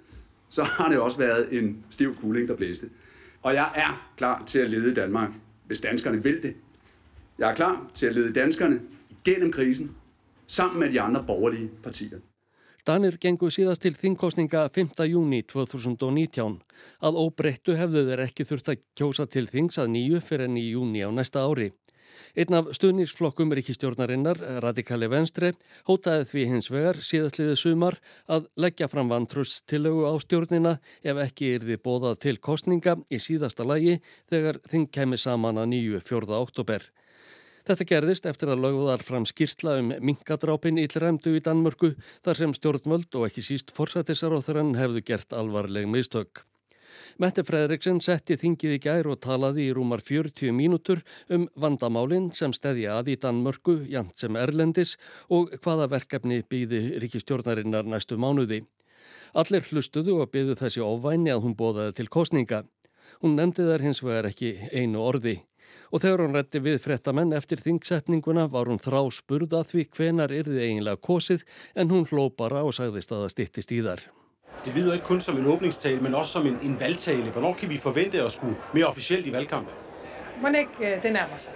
så 0.49 0.62
har 0.62 0.88
det 0.88 0.99
også 0.99 1.19
været 1.19 1.59
en 1.59 1.85
stiv 1.90 2.16
kuling, 2.16 2.49
der 2.49 2.57
blæste. 2.57 2.90
Og 3.43 3.54
jeg 3.54 3.73
er 3.75 4.11
klar 4.16 4.45
til 4.47 4.59
at 4.59 4.71
lede 4.71 4.95
Danmark, 4.95 5.33
hvis 5.66 5.81
danskerne 5.81 6.23
vil 6.23 6.43
det. 6.43 6.54
Jeg 7.38 7.50
er 7.50 7.54
klar 7.54 7.90
til 7.95 8.07
at 8.07 8.14
lede 8.14 8.33
danskerne 8.33 8.81
igennem 9.11 9.52
krisen, 9.52 9.90
sammen 10.47 10.81
med 10.81 10.90
de 10.90 11.00
andre 11.00 11.25
borgerlige 11.26 11.71
partier. 11.83 12.19
Danir 12.87 13.16
gengu 13.16 13.49
síðast 13.49 13.81
til 13.81 13.95
þingkostninga 13.97 14.66
5. 14.75 14.90
júni 15.09 15.38
2019. 15.49 16.59
Að 17.00 17.16
óbreyttu 17.16 17.73
hefðu 17.78 18.02
þeir 18.11 18.23
ekki 18.26 18.45
þurft 18.45 18.69
að 18.69 18.83
kjósa 19.00 19.25
til 19.25 19.49
þings 19.49 19.81
að 19.81 19.88
nýju 19.95 20.21
fyrir 20.21 20.45
enn 20.45 20.59
í 20.61 20.66
júni 20.75 21.00
á 21.00 21.09
næsta 21.09 21.47
ári. 21.49 21.71
Einn 22.35 22.59
af 22.59 22.73
stuðnísflokkum 22.76 23.52
ríkistjórnarinnar, 23.59 24.40
Radikali 24.64 25.09
Venstre, 25.12 25.52
hótaði 25.88 26.26
því 26.30 26.47
hins 26.50 26.71
vegar 26.73 27.00
síðastliðið 27.04 27.61
sumar 27.61 28.00
að 28.26 28.49
leggja 28.61 28.88
fram 28.92 29.12
vantrustillögu 29.12 30.09
á 30.11 30.14
stjórnina 30.23 30.76
ef 31.02 31.23
ekki 31.28 31.54
er 31.54 31.68
því 31.68 31.78
bóðað 31.85 32.21
til 32.26 32.37
kostninga 32.38 32.99
í 33.11 33.23
síðasta 33.23 33.66
lagi 33.66 34.00
þegar 34.33 34.61
þing 34.71 34.90
kemi 34.94 35.21
saman 35.21 35.62
að 35.62 35.73
nýju 35.75 36.04
4. 36.04 36.30
oktober. 36.40 36.90
Þetta 37.64 37.85
gerðist 37.88 38.26
eftir 38.28 38.50
að 38.52 38.61
lögðar 38.61 39.02
fram 39.06 39.25
skýrtla 39.25 39.78
um 39.80 39.94
minkadrápin 40.04 40.76
í 40.83 40.85
Llremdu 40.85 41.33
í 41.38 41.40
Danmörku 41.40 41.94
þar 42.26 42.40
sem 42.42 42.56
stjórnvöld 42.59 43.16
og 43.16 43.30
ekki 43.30 43.44
síst 43.47 43.73
forsættisaróþurann 43.73 44.75
hefðu 44.76 45.00
gert 45.09 45.33
alvarleg 45.33 45.88
mistök. 45.88 46.44
Mette 47.23 47.44
Fredriksen 47.47 48.00
setti 48.02 48.35
þingið 48.35 48.73
í 48.75 48.78
gær 48.83 49.06
og 49.06 49.21
talaði 49.23 49.68
í 49.68 49.75
rúmar 49.76 50.00
40 50.02 50.50
mínútur 50.50 51.04
um 51.30 51.44
vandamálinn 51.54 52.33
sem 52.35 52.50
stedja 52.50 52.97
að 52.99 53.12
í 53.12 53.16
Danmörku, 53.23 53.76
jant 53.87 54.18
sem 54.18 54.35
Erlendis 54.35 54.97
og 55.30 55.52
hvaða 55.62 55.87
verkefni 55.92 56.40
býði 56.42 56.99
ríkistjórnarinnar 57.04 57.87
næstu 57.87 58.18
mánuði. 58.18 58.64
Allir 59.38 59.62
hlustuðu 59.71 60.16
og 60.25 60.33
byðu 60.35 60.59
þessi 60.59 60.83
ofvæni 60.83 61.30
að 61.30 61.44
hún 61.47 61.54
bóðaði 61.59 61.94
til 62.00 62.09
kostninga. 62.11 62.64
Hún 63.23 63.38
nefndi 63.38 63.68
þær 63.68 63.87
hins 63.87 64.02
vegar 64.02 64.30
ekki 64.33 64.52
einu 64.75 65.06
orði. 65.06 65.37
Og 65.94 66.02
þegar 66.02 66.25
hún 66.25 66.35
rétti 66.35 66.64
við 66.66 66.80
frettamenn 66.83 67.35
eftir 67.38 67.62
þingsetninguna 67.62 68.49
var 68.50 68.66
hún 68.66 68.83
þrá 68.83 69.04
spurða 69.14 69.62
því 69.71 69.87
hvenar 69.94 70.35
yrði 70.35 70.66
eiginlega 70.66 70.99
kosið 70.99 71.47
en 71.78 71.94
hún 71.94 72.11
hló 72.11 72.26
bara 72.35 72.66
og 72.66 72.75
sagðist 72.75 73.14
að 73.14 73.26
það 73.28 73.35
stittist 73.37 73.75
í 73.75 73.83
þar. 73.87 74.06
Det 74.64 74.75
lyder 74.75 74.92
ikke 74.92 75.06
kun 75.06 75.21
som 75.21 75.38
en 75.38 75.47
åbningstale, 75.47 76.00
men 76.00 76.14
også 76.14 76.33
som 76.33 76.47
en, 76.47 76.59
en 76.62 76.80
valgtale. 76.80 77.30
Hvornår 77.30 77.54
kan 77.54 77.68
vi 77.68 77.78
forvente 77.78 78.23
at 78.23 78.33
skulle 78.33 78.56
mere 78.73 78.87
officielt 78.87 79.26
i 79.26 79.33
valgkamp? 79.33 79.68
Må 80.42 80.49
ikke 80.49 80.94
øh, 80.97 81.02
det 81.02 81.12
nærmer 81.12 81.37
sig? 81.37 81.52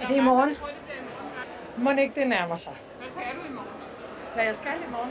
Er 0.00 0.06
det 0.06 0.16
i 0.16 0.20
morgen? 0.20 0.56
Må 1.76 1.90
ikke 1.90 2.20
det 2.20 2.28
nærmer 2.28 2.56
sig? 2.56 2.72
Hvad 2.98 3.08
skal 3.10 3.22
du 3.42 3.48
i 3.48 3.52
morgen? 3.52 3.70
Hvad 4.34 4.44
jeg 4.44 4.56
skal 4.56 4.72
i 4.88 4.90
morgen? 4.90 5.10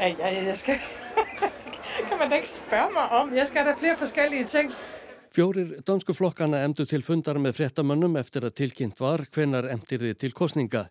Jeg, 0.00 0.16
jeg, 0.18 0.46
jeg 0.46 0.56
skal... 0.56 0.74
det 1.98 2.08
kan 2.08 2.18
man 2.18 2.30
da 2.30 2.36
ikke 2.36 2.48
spørge 2.48 2.92
mig 2.92 3.08
om. 3.08 3.34
Jeg 3.34 3.46
skal 3.46 3.62
have 3.62 3.76
flere 3.78 3.96
forskellige 3.96 4.44
ting. 4.44 4.72
Fjórir 5.36 5.80
dansku 5.86 6.14
flokkana 6.16 6.62
emdu 6.64 6.86
til 6.88 7.02
fundar 7.04 7.36
með 7.36 7.58
fréttamönnum 7.58 8.14
eftir 8.16 8.46
að 8.46 8.54
tilkynnt 8.56 9.00
var 9.00 9.26
hvenar 9.34 9.66
emtir 9.68 10.00
þið 10.00 10.14
til 10.22 10.32
kostninga. 10.32 10.86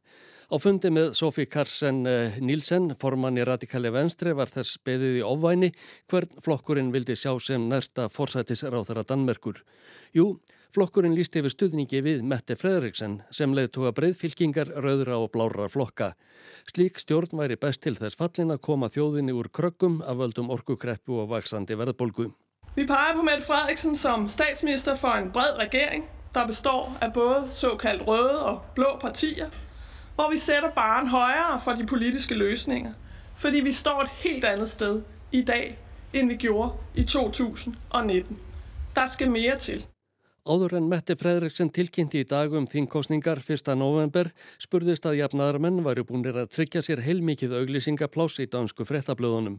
Á 0.46 0.56
fundi 0.62 0.92
með 0.94 1.16
Sofí 1.18 1.48
Karsen 1.50 2.04
eh, 2.06 2.36
Nílsen, 2.38 2.92
formann 3.02 3.40
í 3.40 3.46
Radikali 3.48 3.90
Venstre, 3.94 4.36
var 4.38 4.52
þess 4.54 4.78
beðið 4.86 5.22
í 5.22 5.24
ofvæni 5.26 5.72
hvern 6.12 6.44
flokkurinn 6.46 6.92
vildi 6.94 7.16
sjá 7.18 7.34
sem 7.42 7.66
næsta 7.72 8.06
forsætisráþara 8.14 9.06
Danmerkur. 9.10 9.64
Jú, 10.14 10.36
flokkurinn 10.76 11.16
líst 11.18 11.36
yfir 11.40 11.54
stuðningi 11.54 12.04
við 12.06 12.22
Mette 12.30 12.58
Fredriksen 12.60 13.24
sem 13.34 13.58
leiðtóa 13.58 13.96
breyðfylkingar, 13.98 14.70
rauðra 14.86 15.18
og 15.24 15.34
blára 15.34 15.66
flokka. 15.72 16.14
Slík 16.70 17.02
stjórn 17.02 17.34
væri 17.42 17.58
best 17.58 17.82
til 17.82 17.98
þess 17.98 18.20
fallin 18.20 18.54
að 18.54 18.62
koma 18.70 18.92
þjóðinni 18.94 19.34
úr 19.34 19.50
krökkum 19.50 20.02
af 20.06 20.22
völdum 20.22 20.54
orkukreppu 20.54 21.24
og 21.24 21.32
vaksandi 21.34 21.78
verðbolgu. 21.80 22.30
Vi 22.76 22.86
peger 22.86 23.18
på 23.18 23.26
Mette 23.26 23.48
Frederiksen 23.48 23.98
som 23.98 24.30
statsminister 24.30 24.98
for 25.00 25.18
en 25.18 25.32
bred 25.34 25.58
regering, 25.58 26.06
der 26.36 26.46
består 26.46 26.92
af 27.02 27.14
både 27.18 27.48
såkaldt 27.56 28.06
røde 28.06 28.42
og 28.46 28.66
blå 28.76 28.98
partier, 29.02 29.50
hvor 30.16 30.30
vi 30.32 30.38
sætter 30.38 30.70
barn 30.70 31.08
højere 31.08 31.60
for 31.64 31.72
de 31.72 31.86
politiske 31.86 32.36
løsninger, 32.36 32.94
fordi 33.36 33.60
vi 33.60 33.72
står 33.72 34.02
et 34.02 34.10
helt 34.10 34.46
andet 34.46 34.70
sted 34.70 35.02
i 35.32 35.42
dag, 35.42 35.80
end 36.14 36.30
vi 36.30 36.36
gjorde 36.36 36.74
i 36.96 37.04
2019. 37.04 38.40
Der 38.96 39.08
skal 39.08 39.32
mere 39.32 39.60
til. 39.60 39.86
Áður 40.46 40.76
en 40.78 40.86
Mette 40.90 41.16
Fredriksen 41.18 41.72
tilkynnti 41.74 42.20
í 42.22 42.26
dag 42.30 42.54
um 42.54 42.68
þingkostningar 42.70 43.40
1. 43.42 43.72
november 43.80 44.28
spurðist 44.62 45.08
að 45.10 45.18
jafnaðarmenn 45.18 45.82
væri 45.88 46.04
búinir 46.06 46.38
að 46.38 46.52
tryggja 46.54 46.84
sér 46.86 47.02
heilmikið 47.02 47.56
auglýsingapláss 47.58 48.38
í 48.44 48.46
dansku 48.54 48.86
frettablöðunum. 48.86 49.58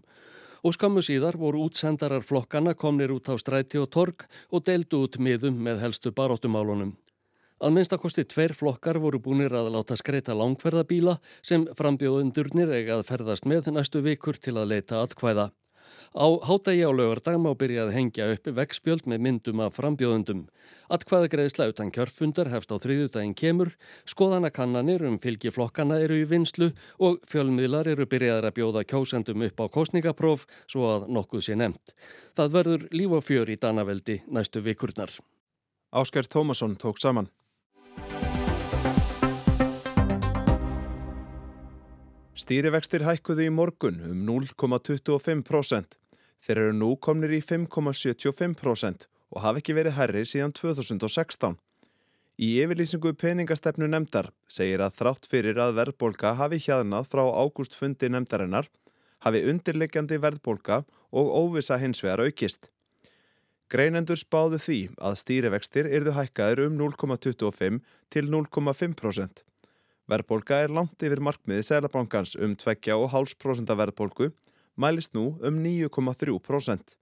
Og 0.62 0.76
skammu 0.78 1.02
síðar 1.02 1.36
voru 1.42 1.64
útsendarar 1.66 2.22
flokkana 2.22 2.76
komnir 2.78 3.10
út 3.10 3.26
á 3.26 3.34
stræti 3.34 3.82
og 3.82 3.90
torg 3.90 4.28
og 4.54 4.62
deldu 4.70 5.02
út 5.08 5.18
miðum 5.18 5.58
með 5.58 5.82
helstu 5.82 6.14
baróttumálunum. 6.14 6.94
Að 7.56 7.72
minnstakosti 7.72 8.26
tver 8.28 8.52
flokkar 8.52 8.98
voru 9.00 9.16
búinir 9.24 9.54
að 9.56 9.70
láta 9.72 9.96
skreita 9.96 10.34
langferðabíla 10.36 11.14
sem 11.40 11.62
frambjóðundurnir 11.78 12.68
eiga 12.68 12.98
að 12.98 13.06
ferðast 13.08 13.46
með 13.48 13.70
næstu 13.72 14.02
vikur 14.04 14.36
til 14.36 14.58
að 14.60 14.74
leita 14.74 14.98
atkvæða. 15.00 15.46
Á 16.12 16.26
hátægi 16.44 16.84
á 16.84 16.92
lögardag 16.92 17.38
má 17.40 17.48
byrja 17.56 17.86
að 17.86 17.94
hengja 17.96 18.26
upp 18.32 18.50
vegspjöld 18.58 19.06
með 19.08 19.22
myndum 19.24 19.62
af 19.64 19.76
frambjóðundum. 19.76 20.42
Atkvæðagreðsla 20.92 21.68
utan 21.72 21.92
kjörfundar 21.92 22.50
hefst 22.52 22.72
á 22.72 22.76
þriðjúdaginn 22.76 23.34
kemur, 23.36 23.72
skoðanakannanir 24.04 25.06
um 25.08 25.16
fylgi 25.20 25.52
flokkana 25.52 25.96
eru 26.04 26.20
í 26.20 26.26
vinslu 26.28 26.70
og 27.00 27.24
fjölmiðlar 27.28 27.88
eru 27.92 28.04
byrjaðar 28.04 28.50
að 28.50 28.56
bjóða 28.60 28.84
kjósendum 28.84 29.46
upp 29.48 29.64
á 29.64 29.66
kostningapróf 29.72 30.44
svo 30.68 30.92
að 30.92 31.08
nokkuð 31.08 31.48
sé 31.48 31.56
nefnt. 31.56 31.96
Það 32.36 32.52
verður 32.58 32.86
líf 32.92 33.16
og 33.16 33.24
fjör 33.24 33.52
í 33.52 33.58
Danaveldi 33.60 34.20
næstu 34.28 34.60
vikurnar. 34.64 35.12
Ásker 35.92 36.28
Tómasson 36.28 36.76
tók 36.76 37.00
saman. 37.00 37.30
Stýrivextir 42.46 43.02
hækkuðu 43.02 43.46
í 43.48 43.50
morgun 43.50 43.96
um 44.06 44.18
0,25%. 44.28 45.96
Þeir 46.44 46.58
eru 46.62 46.74
nú 46.78 46.90
komnir 47.02 47.32
í 47.34 47.40
5,75% 47.42 49.08
og 49.34 49.40
hafa 49.42 49.58
ekki 49.58 49.74
verið 49.74 49.96
herri 49.96 50.22
síðan 50.28 50.54
2016. 50.54 51.56
Í 52.36 52.50
yfirlýsingu 52.62 53.14
peningastefnu 53.18 53.88
nefndar 53.88 54.28
segir 54.52 54.84
að 54.84 54.94
þrátt 54.98 55.26
fyrir 55.26 55.58
að 55.58 55.74
verðbólka 55.80 56.34
hafi 56.36 56.60
hjaðnað 56.60 57.08
frá 57.08 57.24
ágústfundi 57.24 58.12
nefndarinnar, 58.12 58.68
hafi 59.24 59.42
undirlegjandi 59.50 60.20
verðbólka 60.20 60.82
og 61.10 61.32
óvisa 61.32 61.80
hins 61.80 62.04
vegar 62.04 62.22
aukist. 62.28 62.68
Greinendur 63.66 64.14
spáðu 64.14 64.60
því 64.62 64.78
að 65.02 65.16
stýrivextir 65.18 65.88
yrðu 65.90 66.12
hækkaður 66.14 66.68
um 66.68 66.76
0,25 66.78 67.80
til 68.14 68.28
0,5%. 68.30 69.40
Verðbólka 70.06 70.60
er 70.62 70.70
langt 70.70 71.02
yfir 71.02 71.18
markmiði 71.18 71.64
Sælabankans 71.66 72.36
um 72.38 72.52
2,5% 72.54 73.72
verðbólku, 73.80 74.28
mælist 74.78 75.16
nú 75.18 75.32
um 75.42 75.58
9,3%. 75.64 76.94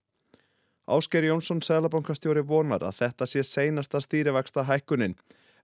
Ásker 0.88 1.26
Jónsson 1.28 1.61
Sælabankastjóri 1.61 2.40
vonar 2.49 2.80
að 2.88 2.97
þetta 3.02 3.28
sé 3.28 3.44
seinasta 3.44 4.00
stýrivexta 4.00 4.64
hækkunin 4.64 5.18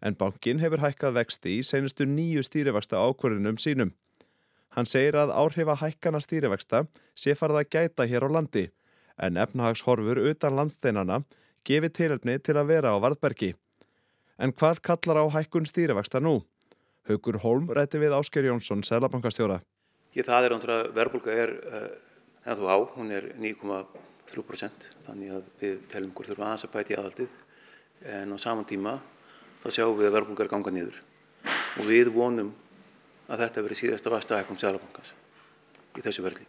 en 0.05 0.17
bankin 0.21 0.61
hefur 0.61 0.85
hækkað 0.85 1.17
vexti 1.17 1.55
í 1.61 1.65
seinustu 1.65 2.05
nýju 2.09 2.45
stýrivexta 2.45 3.01
ákvörðunum 3.01 3.57
sínum. 3.57 3.95
Hann 4.77 4.89
segir 4.89 5.17
að 5.17 5.33
áhrifa 5.33 5.79
hækkana 5.81 6.21
stýrivexta 6.21 6.85
sé 7.17 7.33
farið 7.37 7.63
að 7.63 7.73
gæta 7.73 8.09
hér 8.09 8.29
á 8.29 8.37
landi 8.37 8.67
en 9.19 9.41
efnahagshorfur 9.41 10.21
utan 10.31 10.57
landsteinana 10.59 11.23
gefi 11.65 11.91
tilöfni 11.91 12.39
til 12.39 12.57
að 12.57 12.71
vera 12.75 12.95
á 12.95 13.03
Varðbergi. 13.03 13.55
En 14.39 14.53
hvað 14.53 14.83
kallar 14.85 15.23
á 15.23 15.25
hækkun 15.37 15.69
stýrivexta 15.69 16.21
nú? 16.21 16.41
Haugur 17.09 17.41
Holm 17.43 17.73
rætti 17.75 17.99
við 18.01 18.15
Ásker 18.17 18.47
Jónsson 18.47 18.85
Sælabankastjóra. 18.87 19.61
Ég 20.17 20.27
það 20.27 20.47
er 20.47 20.55
ándur 20.55 20.75
að 20.75 20.87
verðbólka 20.97 21.35
er 21.35 21.53
uh, 21.59 21.91
ennþá 22.47 22.73
á, 22.73 22.79
hún 22.97 23.13
er 23.15 23.33
9,5 23.39 24.09
3% 24.31 24.89
þannig 25.07 25.35
að 25.35 25.47
við 25.61 25.79
telum 25.91 26.13
hvort 26.15 26.31
þurfum 26.31 26.47
aðeins 26.47 26.67
að 26.67 26.75
bæti 26.75 26.97
aðaldið 26.97 27.37
en 28.15 28.35
á 28.35 28.37
saman 28.41 28.69
tíma 28.69 28.97
þá 29.63 29.69
sjáum 29.75 29.97
við 29.99 30.11
að 30.11 30.17
verðbólgar 30.19 30.51
ganga 30.53 30.75
nýður 30.75 31.01
og 31.81 31.89
við 31.89 32.13
vonum 32.15 32.53
að 33.31 33.45
þetta 33.45 33.65
verið 33.67 33.83
síðasta 33.83 34.15
vastahækkum 34.15 34.61
Sælabankans 34.61 35.13
í 35.99 36.05
þessu 36.05 36.25
verðli. 36.25 36.47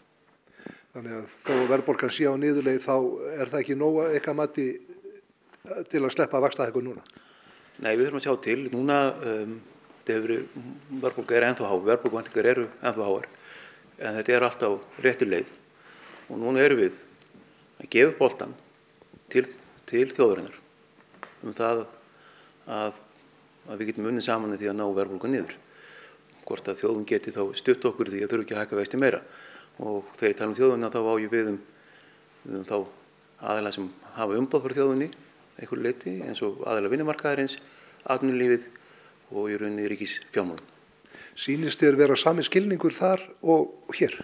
Þannig 0.91 1.13
að 1.15 1.35
þó 1.45 1.53
verðbólgan 1.71 2.11
sé 2.11 2.27
á 2.27 2.35
nýðuleið 2.35 2.81
þá 2.83 2.95
er 3.37 3.51
það 3.51 3.61
ekki 3.61 3.75
nóga 3.79 4.07
eitthvað 4.11 4.39
mati 4.41 4.65
til 5.91 6.01
að 6.01 6.13
sleppa 6.15 6.41
vastahækkum 6.43 6.83
núna? 6.83 7.03
Nei, 7.81 7.93
við 7.95 8.09
þurfum 8.09 8.19
að 8.19 8.25
sjá 8.25 8.33
til. 8.43 8.57
Núna 8.73 8.97
um, 9.31 9.53
verðbólga 10.07 11.37
er 11.37 11.45
ennþá 11.47 11.69
há, 11.69 11.75
verðbólgvæntingar 11.87 12.49
eru 12.51 12.65
ennþá 12.81 13.07
háar 13.07 13.29
en 14.01 14.17
þetta 14.17 14.33
er 14.35 14.45
alltaf 14.47 15.01
réttir 15.05 15.29
leið 15.29 15.53
og 16.31 16.41
núna 16.41 16.63
eru 16.65 16.79
við 16.79 16.99
að 17.79 17.89
gefa 17.93 18.17
bóltan 18.17 18.55
til, 19.31 19.45
til 19.89 20.07
þjóðurinnar 20.09 20.57
um 21.45 21.55
það 21.57 21.85
að, 22.65 22.97
að 23.69 23.77
við 23.77 23.91
getum 23.91 24.09
unnið 24.11 24.27
saman 24.27 24.57
því 24.57 24.71
að 24.73 24.79
ná 24.81 24.85
verðbólka 24.97 25.31
niður. 25.31 25.55
Hvort 26.45 26.67
að 26.67 26.81
þjóðun 26.81 27.07
geti 27.07 27.33
þá 27.35 27.43
stutt 27.55 27.87
okkur 27.87 28.11
því 28.11 28.25
að 28.25 28.33
þurfu 28.33 28.45
ekki 28.47 28.57
að 28.57 28.63
hækka 28.65 28.81
vexti 28.81 28.99
meira 28.99 29.21
og 29.79 30.09
þegar 30.17 30.33
ég 30.33 30.37
tala 30.39 30.51
um 30.51 30.57
þjóðuna 30.59 30.91
þá 30.91 30.99
ájú 31.01 31.31
við 31.31 31.51
um, 31.53 31.59
um 32.49 32.65
þá 32.67 32.77
aðeila 33.51 33.73
sem 33.73 33.89
hafa 34.17 34.37
umbáð 34.37 34.65
fyrir 34.65 34.79
þjóðunni 34.81 35.09
einhverju 35.61 35.85
leiti 35.85 36.13
eins 36.25 36.41
og 36.45 36.61
aðeila 36.67 36.91
vinnumarkaðarins, 36.91 37.57
atvinnulífið 38.09 38.67
og 39.31 39.51
í 39.51 39.57
rauninni 39.59 39.89
ríkis 39.91 40.17
fjármálum. 40.33 40.63
Sýnist 41.37 41.81
þér 41.81 41.99
vera 41.99 42.17
sami 42.19 42.43
skilningur 42.43 42.95
þar 42.95 43.23
og 43.41 43.93
hér? 43.95 44.17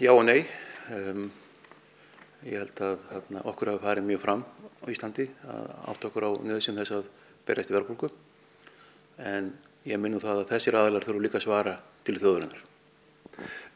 Já 0.00 0.12
og 0.14 0.24
nei. 0.26 0.46
Um, 0.90 1.28
ég 2.42 2.56
held 2.56 2.80
að 2.82 2.96
hérna, 3.12 3.44
okkur 3.52 3.74
hafi 3.74 3.84
farið 3.84 4.08
mjög 4.08 4.24
fram 4.24 4.46
á 4.80 4.86
Íslandi 4.90 5.28
að 5.44 5.68
átt 5.92 6.08
okkur 6.08 6.26
á 6.26 6.30
nöðsum 6.40 6.80
þess 6.80 6.96
að 6.96 7.10
berjast 7.46 7.70
í 7.70 7.76
verðbólku 7.76 8.10
en 9.20 9.52
ég 9.84 10.00
minnum 10.00 10.22
það 10.22 10.42
að 10.42 10.50
þessir 10.54 10.80
aðlar 10.80 11.06
þurfu 11.06 11.22
líka 11.26 11.38
að 11.38 11.46
svara 11.46 11.76
til 12.06 12.16
þjóðurinnar. 12.16 12.69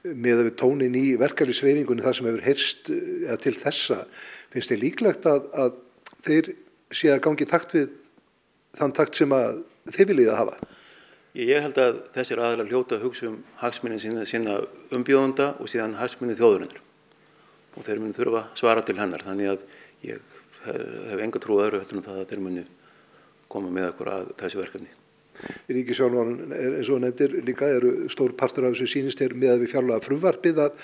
Með 0.04 0.40
að 0.40 0.46
við 0.48 0.56
tónin 0.60 0.96
í 1.00 1.04
verkefnisreifingunni 1.20 2.04
það 2.04 2.16
sem 2.18 2.28
hefur 2.28 2.44
heyrst 2.44 2.90
eða 2.92 3.38
til 3.40 3.54
þessa 3.56 4.00
finnst 4.52 4.72
þið 4.72 4.82
líklegt 4.82 5.28
að, 5.28 5.46
að 5.56 5.78
þeir 6.26 6.50
sé 6.94 7.12
að 7.12 7.22
gangi 7.24 7.48
takt 7.48 7.74
við 7.76 7.92
þann 8.78 8.94
takt 8.96 9.18
sem 9.18 9.34
að 9.34 9.62
þið 9.94 10.10
viljið 10.12 10.32
að 10.32 10.40
hafa? 10.42 10.72
Ég 11.34 11.64
held 11.64 11.78
að 11.82 11.96
þessir 12.14 12.42
aðlar 12.46 12.68
hljóta 12.70 13.00
hugsa 13.02 13.26
um 13.26 13.40
hagsminni 13.58 13.98
sína, 13.98 14.26
sína 14.28 14.60
umbjóðunda 14.94 15.54
og 15.58 15.70
síðan 15.70 15.96
hagsminni 15.98 16.36
þjóðurinnar 16.38 16.78
og 17.74 17.86
þeir 17.86 18.02
muni 18.02 18.14
þurfa 18.14 18.44
svara 18.54 18.84
til 18.86 18.98
hennar 19.00 19.24
þannig 19.26 19.50
að 19.50 19.64
ég 20.06 20.34
hef 20.64 21.24
enga 21.24 21.42
trú 21.42 21.58
öðru 21.64 21.80
eftir 21.82 21.98
um 21.98 22.04
það 22.06 22.20
að 22.22 22.28
þeir 22.30 22.44
muni 22.44 22.66
koma 23.50 23.72
með 23.74 23.90
okkur 23.90 24.12
að 24.12 24.30
þessu 24.38 24.62
verkefni. 24.62 24.92
Ríkisfjármálan 25.68 26.54
eins 26.54 26.90
og 26.92 27.02
nefndir 27.02 27.36
líka 27.46 27.68
eru 27.76 28.08
stór 28.12 28.34
partur 28.38 28.68
af 28.68 28.74
þessu 28.74 28.90
sínist 28.90 29.22
er 29.24 29.34
með 29.36 29.54
að 29.54 29.64
við 29.64 29.72
fjárlega 29.74 30.04
frumvarpið 30.04 30.60
að, 30.64 30.78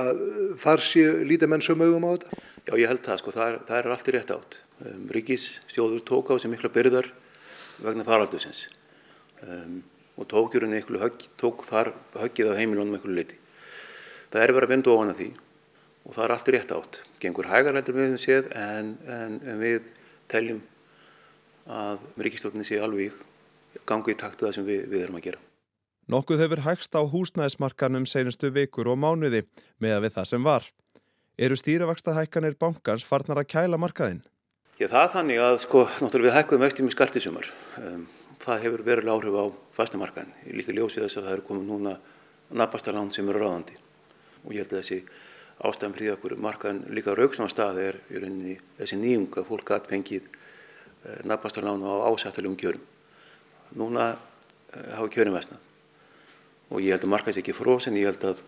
að 0.00 0.22
þar 0.62 0.84
sé 0.86 1.04
lítið 1.30 1.52
menn 1.52 1.64
söm 1.64 1.84
augum 1.84 2.08
á 2.08 2.10
þetta? 2.14 2.40
Já 2.66 2.74
ég 2.76 2.92
held 2.92 3.04
það 3.06 3.20
sko, 3.22 3.34
það 3.36 3.46
er, 3.46 3.58
það 3.68 3.78
er 3.78 3.90
allt 3.94 4.10
í 4.10 4.14
rétt 4.16 4.32
átt. 4.36 4.58
Um, 4.80 5.04
Ríkisstjóður 5.16 6.02
tók 6.08 6.32
á 6.32 6.34
sig 6.40 6.52
mikla 6.52 6.72
byrðar 6.74 7.10
vegna 7.80 8.06
faraldusins 8.06 8.66
um, 9.46 9.78
og 10.20 10.28
tókjurinn 10.28 10.76
eitthvað 10.76 11.06
högg, 11.06 11.28
tók 11.40 11.64
þar 11.68 11.94
höggið 12.18 12.52
á 12.52 12.58
heimilónum 12.58 12.98
eitthvað 12.98 13.16
liti. 13.20 13.38
Það 14.30 14.44
er 14.44 14.54
verið 14.54 14.68
að 14.68 14.74
vinda 14.74 14.92
ofan 14.94 15.14
að 15.14 15.22
því 15.22 15.30
og 16.00 16.14
það 16.16 16.24
er 16.24 16.34
allt 16.34 16.50
rétt 16.54 16.74
átt. 16.76 17.00
Gengur 17.22 17.48
hægar 17.50 17.76
heldur 17.76 17.96
við 17.96 18.12
um 18.12 18.20
séð 18.20 18.52
en, 18.56 18.92
en, 19.06 19.40
en 19.44 19.58
við 19.60 19.88
teljum 20.30 20.60
að 21.70 22.04
ríkistofni 22.24 22.64
sé 22.66 22.80
alveg 22.82 23.10
gangi 23.86 24.14
í 24.14 24.18
taktu 24.18 24.46
það 24.46 24.56
sem 24.58 24.66
við, 24.66 24.82
við 24.90 25.06
erum 25.06 25.20
að 25.20 25.26
gera. 25.28 25.42
Nokkuð 26.10 26.42
hefur 26.42 26.64
hægst 26.64 26.96
á 26.98 27.02
húsnæðismarkanum 27.06 28.06
senustu 28.08 28.50
vikur 28.50 28.88
og 28.90 28.98
mánuði 28.98 29.44
með 29.78 29.96
að 29.96 30.04
við 30.06 30.14
það 30.16 30.30
sem 30.32 30.46
var. 30.46 30.66
Eru 31.38 31.56
stýravakstahækkanir 31.56 32.56
bankans 32.58 33.06
farnar 33.06 33.42
að 33.44 33.50
kæla 33.52 33.78
markaðinn? 33.78 34.24
Já 34.80 34.88
það 34.88 35.04
er 35.04 35.12
þannig 35.14 35.42
að 35.44 35.58
sko 35.66 35.84
náttúrulega 36.00 36.26
við 36.26 36.36
hækkuðum 36.38 36.64
vextum 36.64 36.88
í 36.90 36.94
skartisumar. 36.94 37.50
Um, 37.78 38.06
það 38.42 38.62
hefur 38.64 38.84
verulega 38.84 39.16
áhrif 39.16 39.38
á 39.38 39.44
fastamarkaðin. 39.76 40.34
Ég 40.48 40.58
líka 40.58 40.74
ljósið 40.74 41.06
þess 41.06 41.20
að 41.20 41.28
það 41.28 41.36
eru 41.36 41.46
komið 41.46 41.70
núna 41.70 41.96
nafnastarlán 42.50 43.12
sem 43.14 43.28
eru 43.30 43.44
ráðandi 43.44 43.76
og 44.40 44.54
ég 44.54 44.64
held 44.64 44.72
að 44.72 44.80
þessi 44.80 45.02
ástæðan 45.60 45.96
fyrir 45.96 46.14
okkur 46.16 46.36
markaðin 46.40 46.84
líka 46.96 47.14
rauksnáma 47.14 47.52
stað 47.52 47.82
er 47.84 47.98
rauninni 48.08 48.56
þessi 48.78 48.98
nýjung 48.98 49.36
að 49.36 49.50
fólk 49.50 49.66
gæt 49.68 49.90
fengið 49.92 50.26
eh, 50.26 51.20
nafnastarlánu 51.28 51.84
á 51.86 52.08
ásættilegum 52.08 52.56
kjörum. 52.58 52.86
Núna 53.78 54.12
eh, 54.14 54.90
hafa 54.96 55.10
kjörum 55.12 55.36
vestna 55.36 55.60
og 56.70 56.82
ég 56.84 56.94
held 56.94 57.04
að 57.06 57.12
markaðis 57.14 57.40
ekki 57.42 57.54
fróðsinn, 57.56 57.98
ég 57.98 58.12
held 58.12 58.24
að 58.28 58.42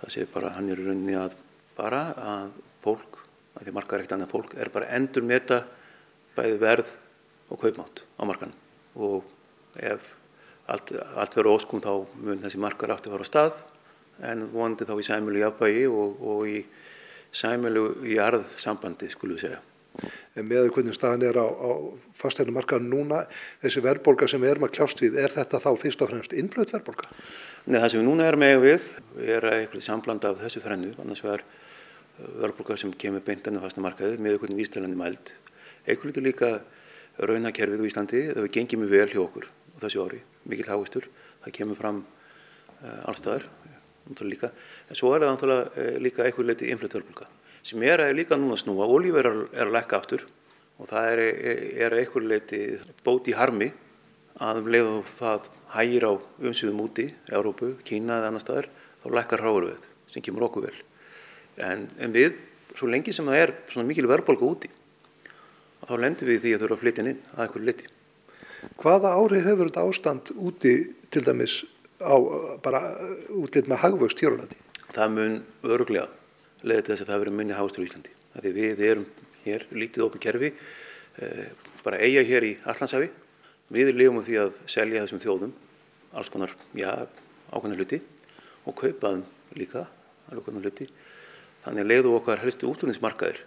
það 0.00 0.12
sé 0.14 0.26
bara 0.32 0.52
hann 0.56 0.70
er 0.72 0.80
rauninni 0.80 1.16
að 1.20 1.36
bara 1.76 2.02
að 2.16 2.54
fólk, 2.84 3.18
að 3.56 3.66
því 3.66 3.74
markaðar 3.76 4.04
ekkert 4.04 4.16
annað 4.16 4.32
fólk 4.32 4.54
er 4.56 4.70
bara 4.72 4.90
endur 4.96 5.26
meta 5.28 5.62
bæði 6.36 6.60
verð 6.62 6.92
og 7.52 7.60
kaupmátt 7.60 8.04
á 8.16 8.22
markaðin 8.28 8.56
og 8.96 9.28
ef 9.76 10.12
allt, 10.72 10.92
allt 10.96 11.36
verður 11.36 11.52
óskum 11.52 11.84
þá 11.84 11.92
mun 12.16 12.42
þessi 12.42 12.60
markaðar 12.60 12.96
átti 12.96 13.10
að 13.10 13.16
fara 13.16 13.28
á 13.28 13.32
stað 13.32 13.62
en 14.30 14.46
vonandi 14.52 14.88
þá 14.88 14.94
í 14.96 15.06
sæmilu 15.06 15.42
jafnvægi 15.42 15.86
og, 15.92 16.20
og 16.24 16.48
í 16.48 16.60
sæmilu 17.36 17.86
í 18.08 18.16
arðsambandi 18.22 19.10
skulum 19.12 19.36
við 19.36 19.46
segja. 19.46 19.60
En 20.36 20.46
með 20.48 20.70
hvernig 20.74 20.96
staðan 20.96 21.24
er 21.26 21.38
á, 21.40 21.46
á 21.46 21.70
fasteinumarkaðan 22.20 22.88
núna, 22.92 23.22
þessi 23.62 23.82
verðbólka 23.84 24.28
sem 24.30 24.42
við 24.42 24.52
erum 24.54 24.66
að 24.68 24.74
kljást 24.76 25.02
við, 25.02 25.18
er 25.22 25.34
þetta 25.34 25.60
þá 25.64 25.68
fyrst 25.82 26.04
og 26.04 26.10
fremst 26.12 26.34
innblöðt 26.36 26.74
verðbólka? 26.76 27.10
Nei, 27.66 27.78
það 27.78 27.88
sem 27.92 28.02
við 28.02 28.08
núna 28.08 28.28
erum 28.30 28.44
með 28.44 28.56
við 28.64 28.88
er 29.36 29.48
eitthvað 29.52 29.86
sambland 29.86 30.26
af 30.28 30.40
þessu 30.44 30.64
þrennu, 30.64 30.94
annars 31.02 31.24
verður 31.24 31.44
uh, 31.44 32.32
verðbólka 32.44 32.78
sem 32.80 32.96
kemur 33.04 33.24
beintan 33.26 33.60
á 33.60 33.64
fastamarkaði 33.64 34.20
með 34.22 34.40
hvernig 34.42 34.62
vístalandi 34.62 35.00
mæld. 35.00 35.32
Eitthvað 35.86 36.10
lítur 36.10 36.26
líka 36.26 36.50
raunakerfið 37.16 37.84
í 37.84 37.90
Íslandi, 37.90 38.26
það 38.32 38.48
við 38.48 38.56
gengjum 38.58 38.84
við 38.84 38.98
vel 38.98 39.08
hjá 39.14 39.22
okkur 39.24 39.48
á 39.48 39.76
þessu 39.86 40.04
ári, 40.04 40.20
mikil 40.44 40.68
háistur, 40.68 41.08
það 41.44 41.56
kemur 41.60 41.80
fram 41.80 42.02
uh, 42.04 43.08
allstaðar 43.08 43.48
en 44.06 44.94
svo 44.94 45.14
er 45.14 45.24
það 45.26 45.78
eh, 45.78 45.96
líka 45.98 46.24
eitthvað 46.24 46.52
leiti 46.52 46.70
influtvörflöka 46.70 47.26
sem 47.66 47.82
er 47.82 48.04
að 48.04 48.14
líka 48.20 48.38
núna 48.38 48.58
snúa, 48.60 48.86
olíverðar 48.86 49.48
er 49.50 49.66
að 49.66 49.74
lekka 49.74 49.98
aftur 49.98 50.26
og 50.78 50.90
það 50.90 51.10
er, 51.12 51.22
er 51.86 51.98
eitthvað 51.98 52.30
leiti 52.30 52.62
bóti 53.06 53.34
harmi 53.34 53.72
að 54.42 54.62
um 54.62 54.70
leiðu 54.70 54.96
það 55.16 55.50
hægir 55.72 56.06
á 56.06 56.12
umsýðum 56.46 56.82
úti, 56.84 57.06
Európu, 57.32 57.74
Kína 57.86 58.20
eða 58.20 58.30
annar 58.30 58.44
staðar, 58.44 58.68
þá 59.02 59.06
lekkar 59.18 59.42
hráurveð 59.42 59.86
sem 60.12 60.22
kemur 60.22 60.46
okkur 60.46 60.68
vel. 60.68 60.76
En, 61.56 61.86
en 61.98 62.12
við, 62.14 62.36
svo 62.76 62.88
lengi 62.92 63.14
sem 63.16 63.26
það 63.26 63.42
er 63.42 63.54
svona 63.72 63.88
mikil 63.88 64.06
verðbólka 64.10 64.46
úti 64.46 64.70
þá 65.86 65.94
lendur 66.02 66.30
við 66.30 66.42
því 66.42 66.52
að 66.54 66.62
þurfa 66.64 66.76
að 66.76 66.82
flytja 66.82 67.04
inn 67.04 67.22
að 67.34 67.42
eitthvað 67.46 67.70
leiti 67.70 67.94
Hvaða 68.80 69.12
ári 69.20 69.42
hefur 69.44 69.68
þetta 69.68 69.84
ástand 69.86 70.30
úti 70.34 70.74
til 71.12 71.22
dæmis 71.24 71.60
á 72.00 72.16
bara 72.64 72.80
útlýtt 73.30 73.68
með 73.70 73.82
hagvöxt 73.84 74.22
hér 74.22 74.36
á 74.36 74.38
landi? 74.40 74.58
Það 74.96 75.12
mun 75.16 75.36
öruglega 75.64 76.08
leiði 76.62 76.82
til 76.82 76.92
þess 76.92 77.04
að 77.04 77.10
það 77.10 77.22
verður 77.22 77.36
minni 77.40 77.56
hagvöxtur 77.56 77.84
í 77.84 77.88
Íslandi. 77.88 78.12
Því 78.36 78.52
við 78.56 78.82
erum 78.86 79.06
hér 79.44 79.66
lítið 79.72 80.04
opið 80.06 80.22
kerfi, 80.26 80.52
eh, 81.18 81.48
bara 81.84 82.00
eiga 82.00 82.22
hér 82.26 82.44
í 82.44 82.52
Allandsafi. 82.64 83.10
Við 83.72 83.92
lifum 83.96 84.22
því 84.24 84.38
að 84.44 84.52
selja 84.66 85.02
þessum 85.04 85.22
þjóðum 85.22 85.52
alls 86.16 86.30
konar, 86.30 86.52
já, 86.74 87.06
ákveðna 87.50 87.76
hluti 87.76 88.00
og 88.66 88.74
kaupa 88.74 89.12
þeim 89.12 89.24
líka 89.58 89.86
alveg 90.30 90.44
konar 90.44 90.62
hluti. 90.62 90.86
Þannig 91.64 91.86
leiðu 91.86 92.14
okkar 92.14 92.42
helstu 92.44 92.70
útlunningsmarkaðir, 92.70 93.40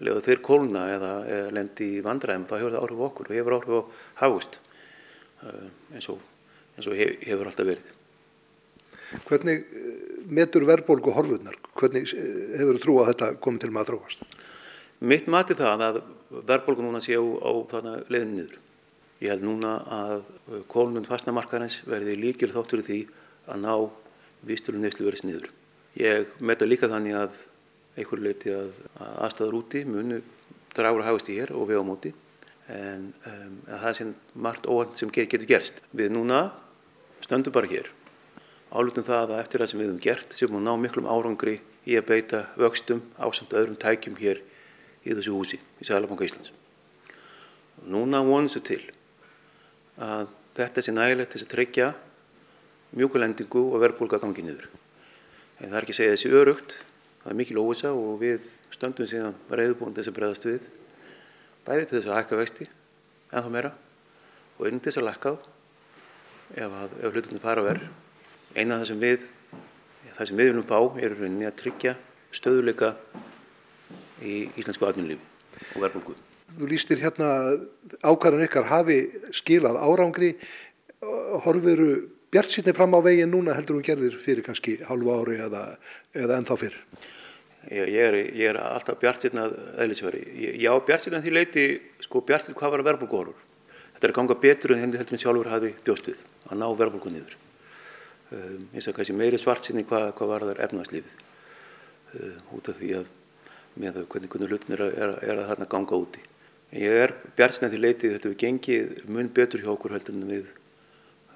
leiðu 0.00 0.22
þeir 0.22 0.42
kólna 0.46 0.86
eða, 0.94 1.12
eða 1.26 1.52
lendi 1.56 1.90
í 1.98 2.04
vandræðum, 2.04 2.46
þá 2.46 2.56
hefur 2.60 2.76
það 2.76 2.82
áhrif 2.84 3.04
okkur 3.10 3.30
og 3.30 3.36
hefur 3.40 3.56
áhrif 3.58 3.74
á 3.74 3.82
hagvöxt 4.22 4.60
eins 5.94 6.08
og, 6.12 6.22
eins 6.76 6.88
og 6.90 6.96
hefur 6.96 7.50
alltaf 7.50 7.66
verið. 7.68 7.95
Hvernig 9.26 9.64
metur 10.26 10.66
verðbólgu 10.66 11.14
horfurnar? 11.14 11.56
Hvernig 11.78 12.10
hefur 12.58 12.80
þú 12.82 12.96
að 13.02 13.10
þetta 13.12 13.28
komið 13.42 13.62
til 13.62 13.72
maður 13.74 13.82
að 13.82 13.90
þróast? 13.92 14.38
Mitt 15.06 15.28
mati 15.30 15.56
það 15.58 15.84
að 15.86 15.98
verðbólgu 16.48 16.86
núna 16.86 17.02
sé 17.04 17.18
á, 17.18 17.52
leiðinu 18.10 18.32
niður. 18.32 18.56
Ég 19.22 19.32
held 19.32 19.46
núna 19.46 19.76
að 19.92 20.24
kólnum 20.72 21.06
fastnamarkarins 21.06 21.78
verði 21.88 22.16
líkil 22.18 22.50
þáttur 22.52 22.82
í 22.82 22.86
því 22.88 22.98
að 23.52 23.62
ná 23.62 23.72
vístölu 24.46 24.80
neyslu 24.82 25.06
verðis 25.06 25.24
niður. 25.24 25.50
Ég 25.96 26.34
meta 26.44 26.68
líka 26.68 26.90
þannig 26.90 27.16
að 27.16 27.38
einhver 27.96 28.20
leiti 28.20 28.52
að, 28.52 28.74
að 29.00 29.14
aðstæður 29.26 29.58
úti 29.62 29.84
munu 29.88 30.20
dragur 30.76 31.06
hafist 31.06 31.30
í 31.32 31.38
hér 31.38 31.54
og 31.56 31.70
við 31.70 31.80
á 31.80 31.84
móti 31.88 32.12
en 32.66 33.12
um, 33.14 33.54
það 33.70 33.86
er 33.88 33.96
sem 34.00 34.10
margt 34.34 34.66
óhænt 34.68 34.98
sem 34.98 35.12
getur 35.14 35.46
gerst. 35.48 35.80
Við 35.96 36.10
núna 36.12 36.48
stöndum 37.24 37.54
bara 37.54 37.70
hér 37.70 37.88
álutum 38.74 39.06
það 39.06 39.32
að 39.32 39.40
eftir 39.40 39.62
það 39.62 39.70
sem 39.70 39.80
við 39.80 39.88
hefum 39.88 40.02
gert 40.02 40.36
sem 40.36 40.52
við 40.52 40.64
ná 40.66 40.72
miklum 40.80 41.08
árangri 41.10 41.60
í 41.86 41.96
að 41.98 42.08
beita 42.08 42.42
vöxtum 42.58 43.02
á 43.14 43.26
samt 43.30 43.54
öðrum 43.54 43.78
tækjum 43.78 44.16
hér 44.18 44.42
í 45.06 45.14
þessu 45.14 45.34
húsi 45.34 45.60
í 45.80 45.86
Sælabanka 45.86 46.26
Íslands. 46.26 46.52
Og 47.78 47.86
núna 47.94 48.22
vonum 48.26 48.50
við 48.50 48.66
til 48.66 48.82
að 50.02 50.32
þetta 50.56 50.82
sé 50.82 50.94
nægilegt 50.94 51.32
til 51.34 51.44
að 51.44 51.52
tryggja 51.52 51.88
mjúkulendingu 52.96 53.62
og 53.70 53.82
verðbólka 53.82 54.20
gangi 54.22 54.44
niður. 54.44 54.68
En 55.60 55.70
það 55.70 55.76
er 55.78 55.86
ekki 55.86 55.94
að 55.94 56.00
segja 56.00 56.14
þessi 56.16 56.32
örugt, 56.36 56.78
það 57.22 57.32
er 57.32 57.38
mikil 57.40 57.60
óvisa 57.62 57.92
og 57.96 58.18
við 58.20 58.48
stöndum 58.74 59.08
síðan 59.08 59.36
reyðbúin 59.50 59.94
þess 59.96 60.10
að 60.10 60.16
bregðast 60.18 60.48
við, 60.48 60.66
bæði 61.66 61.86
til 61.86 61.98
þess 61.98 62.10
að 62.10 62.18
hækka 62.18 62.40
vexti, 62.40 62.68
en 63.32 63.46
þá 63.46 63.52
meira, 63.52 63.72
og 64.58 64.68
inn 64.68 64.80
til 64.80 64.90
þess 64.90 65.02
að 65.02 65.08
lækka 65.10 65.32
á 65.32 65.36
ef, 66.56 66.76
ef 67.02 67.14
hlutinu 67.14 67.42
fara 67.42 67.64
verð. 67.64 67.88
Eina 68.56 68.78
það 68.80 68.88
sem 68.88 69.00
við, 69.02 69.24
það 70.16 70.28
sem 70.28 70.38
við 70.38 70.50
viljum 70.50 70.68
fá 70.68 70.78
er 71.04 71.12
rauninni 71.12 71.48
að 71.48 71.58
tryggja 71.60 71.92
stöðuleika 72.36 72.94
í 74.24 74.46
íslensku 74.56 74.86
atvinnulífi 74.88 75.20
og 75.74 75.82
verðbólku. 75.84 76.16
Þú 76.56 76.68
lístir 76.70 77.02
hérna 77.02 77.28
ákvæðan 78.00 78.46
ykkar 78.46 78.68
hafi 78.70 78.96
skilað 79.36 79.76
árangri, 79.82 80.32
horfiru 81.44 81.90
bjart 82.32 82.54
sýtni 82.54 82.72
fram 82.76 82.96
á 82.96 83.00
veginn 83.04 83.32
núna 83.34 83.54
heldur 83.58 83.76
hún 83.76 83.84
gerðir 83.84 84.16
fyrir 84.20 84.46
kannski 84.46 84.78
halvu 84.88 85.12
ári 85.12 85.36
eða, 85.44 85.64
eða 86.16 86.40
ennþá 86.40 86.58
fyrr? 86.62 86.78
Ég, 87.66 87.90
ég, 87.92 88.02
er, 88.02 88.18
ég 88.30 88.52
er 88.54 88.60
alltaf 88.62 88.96
bjart 89.02 89.26
sýtna 89.26 89.50
eðlisveri. 89.84 90.22
Já, 90.62 90.70
bjart 90.86 91.04
sýtna 91.04 91.20
því 91.20 91.34
leiti, 91.34 91.66
sko 92.06 92.24
bjart 92.24 92.46
sýtna 92.46 92.60
hvað 92.60 92.76
var 92.76 92.84
að 92.84 92.90
verðbólkuhorfur. 92.92 93.42
Þetta 93.96 94.08
er 94.08 94.14
að 94.14 94.20
ganga 94.20 94.38
betur 94.46 94.72
en 94.72 94.84
henni 94.84 95.00
heldur 95.00 95.16
en 95.16 95.22
sjálfur 95.26 95.52
hafi 95.52 95.74
bjóstuð 95.84 96.24
að 96.48 96.62
ná 96.62 96.66
verðbólku 96.78 97.12
niður. 97.12 97.36
Um, 98.36 98.66
ég 98.74 98.84
sagði 98.84 98.98
kannski 98.98 99.16
meiri 99.16 99.38
svart 99.40 99.64
sýtni 99.64 99.86
hvað, 99.88 100.10
hvað 100.18 100.30
var 100.32 100.44
þar 100.50 100.62
efnagslífið 100.66 101.12
uh, 101.16 102.56
út 102.56 102.68
af 102.68 102.80
því 102.80 102.90
að 102.98 103.10
með 103.76 103.98
þau 103.98 104.06
hvernig, 104.12 104.30
hvernig 104.32 104.50
hlutin 104.50 104.76
er, 104.76 104.82
er, 104.88 105.12
er 105.24 105.40
að 105.40 105.50
þarna 105.52 105.68
ganga 105.72 106.00
úti. 106.02 106.24
Ég 106.76 107.02
er 107.06 107.14
bjart 107.38 107.56
sýtna 107.56 107.70
því 107.72 107.80
leiti 107.80 108.12
þetta 108.12 108.32
við 108.32 108.40
gengið 108.42 109.04
mun 109.08 109.30
betur 109.36 109.62
hjá 109.62 109.70
okkur 109.72 109.94
heldur 109.96 110.16
en 110.18 110.28
við 110.28 110.50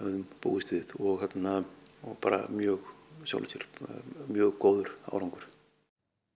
höfum 0.01 0.25
búist 0.45 0.73
við 0.75 0.95
og, 0.99 1.21
hérna, 1.23 1.61
og 2.05 2.19
bara 2.25 2.43
mjög 2.53 2.89
sjálfsjálf, 3.29 3.83
mjög 4.33 4.57
góður 4.61 4.93
árangur. 5.13 5.45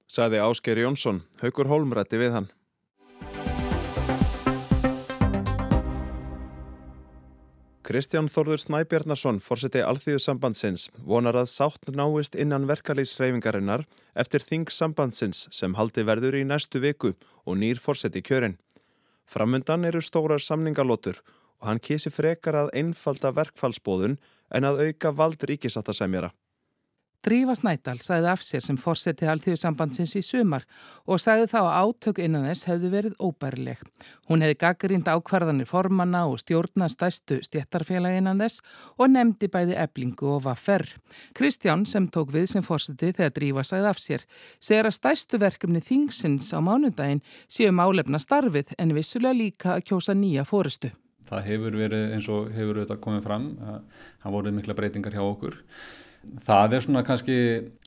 Saði 0.09 0.41
Ásker 0.45 0.79
Jónsson, 0.79 1.23
Haugur 1.41 1.71
Holmrætti 1.73 2.21
við 2.21 2.37
hann. 2.37 2.51
Kristján 7.85 8.31
Þórður 8.33 8.63
Snæbjarnason, 8.63 9.39
fórseti 9.45 9.83
Alþjóðsambandsins, 9.85 10.87
vonar 11.05 11.37
að 11.37 11.51
sátt 11.53 11.91
náist 11.93 12.33
innan 12.33 12.65
verkalýsreifingarinnar 12.71 13.85
eftir 14.17 14.41
þingsambandsins 14.41 15.43
sem 15.53 15.75
haldi 15.77 16.07
verður 16.09 16.39
í 16.39 16.47
næstu 16.49 16.81
viku 16.81 17.13
og 17.45 17.59
nýr 17.61 17.77
fórseti 17.77 18.23
kjörin. 18.25 18.57
Framundan 19.29 19.85
eru 19.85 20.01
stórar 20.01 20.41
samningalótur 20.41 21.21
og 21.61 21.69
hann 21.69 21.83
kísi 21.85 22.09
frekar 22.09 22.57
að 22.63 22.73
einfalda 22.81 23.35
verkfallsbóðun 23.37 24.17
en 24.49 24.65
að 24.65 24.81
auka 24.87 25.13
vald 25.13 25.45
ríkisáttasemjara. 25.45 26.33
Drífa 27.25 27.55
Snædal 27.57 28.03
sagði 28.05 28.29
af 28.29 28.43
sér 28.45 28.61
sem 28.61 28.77
fórseti 28.77 29.25
Alþjóðsambandsins 29.33 30.13
í 30.19 30.21
sumar 30.21 30.67
og 31.09 31.23
sagði 31.23 31.47
þá 31.55 31.59
að 31.63 31.77
átök 31.79 32.19
innan 32.21 32.45
þess 32.51 32.67
hefði 32.69 32.91
verið 32.93 33.15
óbærileg. 33.17 33.81
Hún 34.29 34.45
hefði 34.45 34.59
gaggrínd 34.61 35.09
ákvarðanir 35.09 35.71
formanna 35.71 36.27
og 36.29 36.43
stjórna 36.43 36.91
stæstu 36.93 37.39
stjættarfélagi 37.47 38.21
innan 38.21 38.45
þess 38.45 38.61
og 38.99 39.15
nefndi 39.15 39.49
bæði 39.49 39.79
eblingu 39.87 40.35
og 40.35 40.45
vaffer. 40.45 40.85
Kristján 41.33 41.87
sem 41.89 42.11
tók 42.13 42.35
við 42.35 42.51
sem 42.53 42.67
fórseti 42.67 43.15
þegar 43.17 43.33
Drífa 43.41 43.67
sagði 43.71 43.91
af 43.95 44.05
sér 44.05 44.29
segir 44.61 44.91
að 44.91 44.99
stæstu 44.99 45.41
verkefni 45.41 45.81
þingsins 45.81 46.53
á 46.53 46.61
mánundaginn 46.61 47.25
séu 47.49 47.73
málefna 47.73 48.21
starfið 48.21 48.77
en 48.77 48.93
vissulega 48.93 49.41
líka 49.41 49.79
að 49.79 49.89
kjósa 49.89 50.13
nýja 50.13 50.45
fórustu. 50.45 50.93
Það 51.25 51.47
hefur 51.49 51.77
verið 51.81 52.11
eins 52.13 52.27
og 52.29 52.53
hefur 52.53 52.85
þetta 52.85 53.01
komið 53.01 53.23
fram, 53.25 53.53
það 54.21 54.35
voruð 54.35 54.59
mikla 54.59 54.77
breytingar 54.77 55.15
hjá 55.17 55.25
okkur. 55.25 55.63
Það 56.45 56.77
er 56.77 56.85
svona 56.85 57.03
kannski 57.07 57.37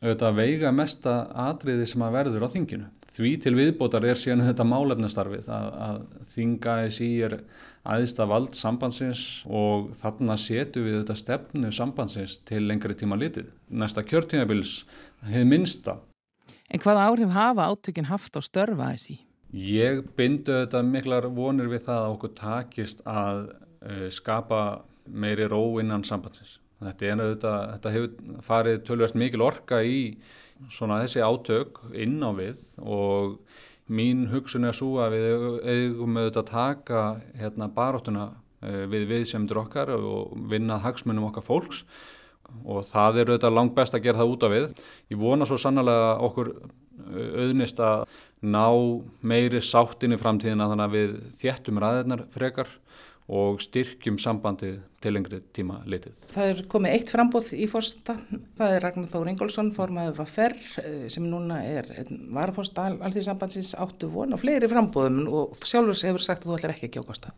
auðvitað 0.02 0.38
veiga 0.38 0.72
mesta 0.76 1.18
atriði 1.48 1.88
sem 1.90 2.06
að 2.06 2.16
verður 2.18 2.48
á 2.48 2.54
þinginu. 2.54 2.88
Því 3.18 3.32
til 3.42 3.54
viðbótar 3.58 4.06
er 4.06 4.20
síðan 4.20 4.46
þetta 4.46 4.66
málefnastarfið 4.68 5.48
að, 5.50 5.70
að 5.88 6.26
þinga 6.36 6.76
þessi 6.84 7.08
er 7.26 7.38
aðista 7.88 8.28
vald 8.30 8.54
sambandsins 8.58 9.24
og 9.50 9.88
þarna 9.98 10.36
setu 10.38 10.84
við 10.86 11.00
þetta 11.00 11.16
stefnu 11.18 11.72
sambandsins 11.74 12.38
til 12.46 12.62
lengri 12.68 12.98
tíma 13.00 13.18
litið. 13.18 13.50
Næsta 13.74 14.04
kjörtímabils 14.06 14.84
hefur 15.26 15.50
minnsta. 15.50 15.98
En 16.70 16.84
hvað 16.84 17.02
áhrif 17.06 17.34
hafa 17.34 17.72
átökinn 17.72 18.12
haft 18.12 18.38
á 18.38 18.42
störfa 18.44 18.92
þessi? 18.92 19.18
Ég 19.56 20.04
bindu 20.18 20.52
þetta 20.52 20.84
miklar 20.84 21.30
vonir 21.32 21.72
við 21.72 21.86
það 21.88 22.04
að 22.04 22.14
okkur 22.18 22.34
takist 22.36 23.04
að 23.08 23.44
uh, 23.48 24.08
skapa 24.12 24.62
meiri 25.08 25.48
ró 25.48 25.80
innan 25.82 26.04
sambandsins. 26.04 26.58
Þetta, 26.78 27.14
auðvitað, 27.16 27.62
þetta 27.74 27.94
hefur 27.96 28.42
farið 28.46 28.82
tölvert 28.86 29.16
mikil 29.18 29.44
orka 29.48 29.80
í 29.82 30.02
svona 30.74 31.00
þessi 31.04 31.24
átök 31.26 31.80
inn 31.98 32.20
á 32.22 32.30
við 32.38 32.62
og 32.82 33.40
mín 33.88 34.28
hugsun 34.30 34.68
er 34.68 34.76
svo 34.78 34.98
að 35.02 35.16
við 35.16 35.48
eigum 35.64 36.20
auðvitað 36.20 36.44
að 36.44 36.52
taka 36.52 37.02
hérna, 37.40 37.70
baróttuna 37.74 38.28
uh, 38.30 38.84
við 38.92 39.08
viðsemdur 39.14 39.64
okkar 39.64 39.94
og 39.96 40.36
vinna 40.52 40.80
hagsmunum 40.84 41.30
okkar 41.32 41.46
fólks 41.48 41.84
og 42.64 42.86
það 42.88 43.22
er 43.22 43.32
auðvitað 43.32 43.58
langt 43.58 43.76
best 43.76 43.96
að 43.98 44.06
gera 44.06 44.22
það 44.22 44.34
út 44.34 44.46
af 44.46 44.54
við. 44.54 44.68
Ég 45.12 45.20
vona 45.20 45.48
svo 45.48 45.58
sannlega 45.60 46.14
okkur 46.24 46.54
auðnist 47.08 47.80
að 47.84 48.06
ná 48.46 48.68
meiri 49.26 49.62
sáttin 49.64 50.16
í 50.16 50.20
framtíðina 50.20 50.70
þannig 50.70 50.86
að 50.86 50.96
við 50.96 51.16
þéttum 51.42 51.82
ræðirnar 51.82 52.24
frekar 52.34 52.70
og 53.28 53.60
styrkjum 53.60 54.16
sambandið 54.24 54.78
til 55.04 55.12
lengri 55.12 55.42
tíma 55.56 55.82
litið. 55.90 56.14
Það 56.32 56.52
er 56.52 56.62
komið 56.72 56.94
eitt 56.96 57.12
frambóð 57.12 57.50
í 57.58 57.68
fórsta, 57.68 58.16
það 58.56 58.76
er 58.76 58.86
Ragnar 58.86 59.12
Þór 59.12 59.32
Ingólfsson 59.34 59.74
formaðið 59.76 60.22
Vaffer 60.22 60.56
sem 61.12 61.28
núna 61.28 61.60
er 61.68 61.92
varfórsta 62.36 62.88
allþví 62.94 63.26
sambandsins 63.28 63.74
áttu 63.76 64.10
von 64.14 64.36
og 64.36 64.42
fleiri 64.42 64.72
frambóðum 64.72 65.28
og 65.28 65.60
sjálfur 65.68 66.00
hefur 66.08 66.24
sagt 66.24 66.48
að 66.48 66.54
þú 66.54 66.58
ætlar 66.60 66.76
ekki 66.78 66.88
ekki 66.88 67.04
ákvæmsta. 67.04 67.36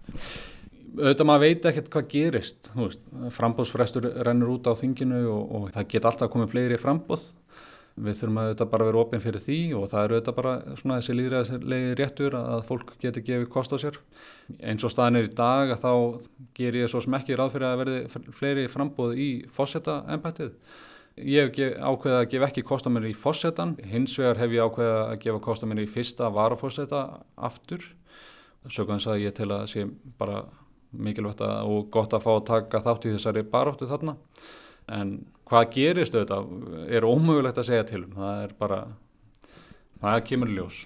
Auðvitað 1.00 1.28
maður 1.30 1.46
veit 1.46 1.68
ekkert 1.70 1.92
hvað 1.94 2.08
gerist, 2.12 2.72
frambóðsfrestur 3.34 4.10
rennur 4.26 4.56
út 4.58 4.70
á 4.70 4.74
þinginu 4.78 5.24
og, 5.32 5.44
og 5.58 5.68
það 5.74 5.92
get 5.96 6.08
alltaf 6.10 6.34
komið 6.34 6.54
fleiri 6.54 6.80
frambóð 6.82 7.26
Við 8.00 8.20
þurfum 8.20 8.38
að 8.40 8.50
þetta 8.54 8.68
bara 8.72 8.86
vera 8.88 9.00
ofinn 9.02 9.24
fyrir 9.24 9.44
því 9.44 9.58
og 9.76 9.88
það 9.92 10.06
eru 10.06 10.18
þetta 10.20 10.34
bara 10.38 10.52
svona 10.80 11.00
þessi 11.00 11.16
líðræðislegi 11.18 11.96
réttur 12.00 12.38
að 12.40 12.62
fólk 12.70 12.94
geti 13.02 13.24
gefið 13.28 13.50
kost 13.52 13.74
á 13.76 13.78
sér. 13.82 13.98
Eins 14.60 14.86
og 14.88 14.94
staðin 14.94 15.20
er 15.20 15.28
í 15.28 15.34
dag 15.36 15.74
að 15.74 15.82
þá 15.84 15.92
ger 16.60 16.78
ég 16.80 16.92
svo 16.92 17.02
sem 17.04 17.18
ekki 17.20 17.40
ráð 17.40 17.56
fyrir 17.56 17.68
að 17.70 17.82
verði 17.82 18.24
fleiri 18.38 18.70
frambóð 18.72 19.20
í 19.20 19.30
fósetta 19.56 19.98
ennbættið. 20.16 20.54
Ég 21.20 21.52
hef 21.52 21.76
ákveðið 21.84 22.20
að 22.22 22.30
gefa 22.32 22.48
ekki 22.48 22.64
kost 22.70 22.88
á 22.88 22.90
mér 22.96 23.10
í 23.10 23.18
fósettan, 23.18 23.76
hins 23.84 24.16
vegar 24.22 24.40
hef 24.40 24.56
ég 24.56 24.70
ákveðið 24.70 25.02
að 25.02 25.20
gefa 25.26 25.44
kost 25.50 25.66
á 25.66 25.68
mér 25.68 25.84
í 25.84 25.90
fyrsta 25.92 26.32
varafósetta 26.32 27.04
aftur. 27.36 27.84
Sökans 28.72 29.10
að 29.10 29.26
ég 29.26 29.36
tel 29.36 29.50
að 29.52 29.68
sé 29.74 29.84
bara 30.20 30.46
mikilvægt 30.96 31.44
og 31.44 31.92
gott 31.92 32.16
að 32.16 32.24
fá 32.24 32.32
að 32.38 32.48
taka 32.48 32.84
þátt 32.86 33.10
í 33.10 33.14
þessari 33.18 33.44
baróttu 33.52 33.88
þarna 33.90 34.16
En 34.90 35.12
hvað 35.50 35.74
gerist 35.74 36.16
auðvitað 36.16 36.94
er 36.96 37.08
ómögulegt 37.08 37.60
að 37.60 37.68
segja 37.72 37.90
til 37.90 38.04
um. 38.06 38.16
Það 38.16 38.46
er 38.46 38.56
bara, 38.60 38.80
það 40.04 40.24
kemur 40.30 40.56
ljós. 40.56 40.80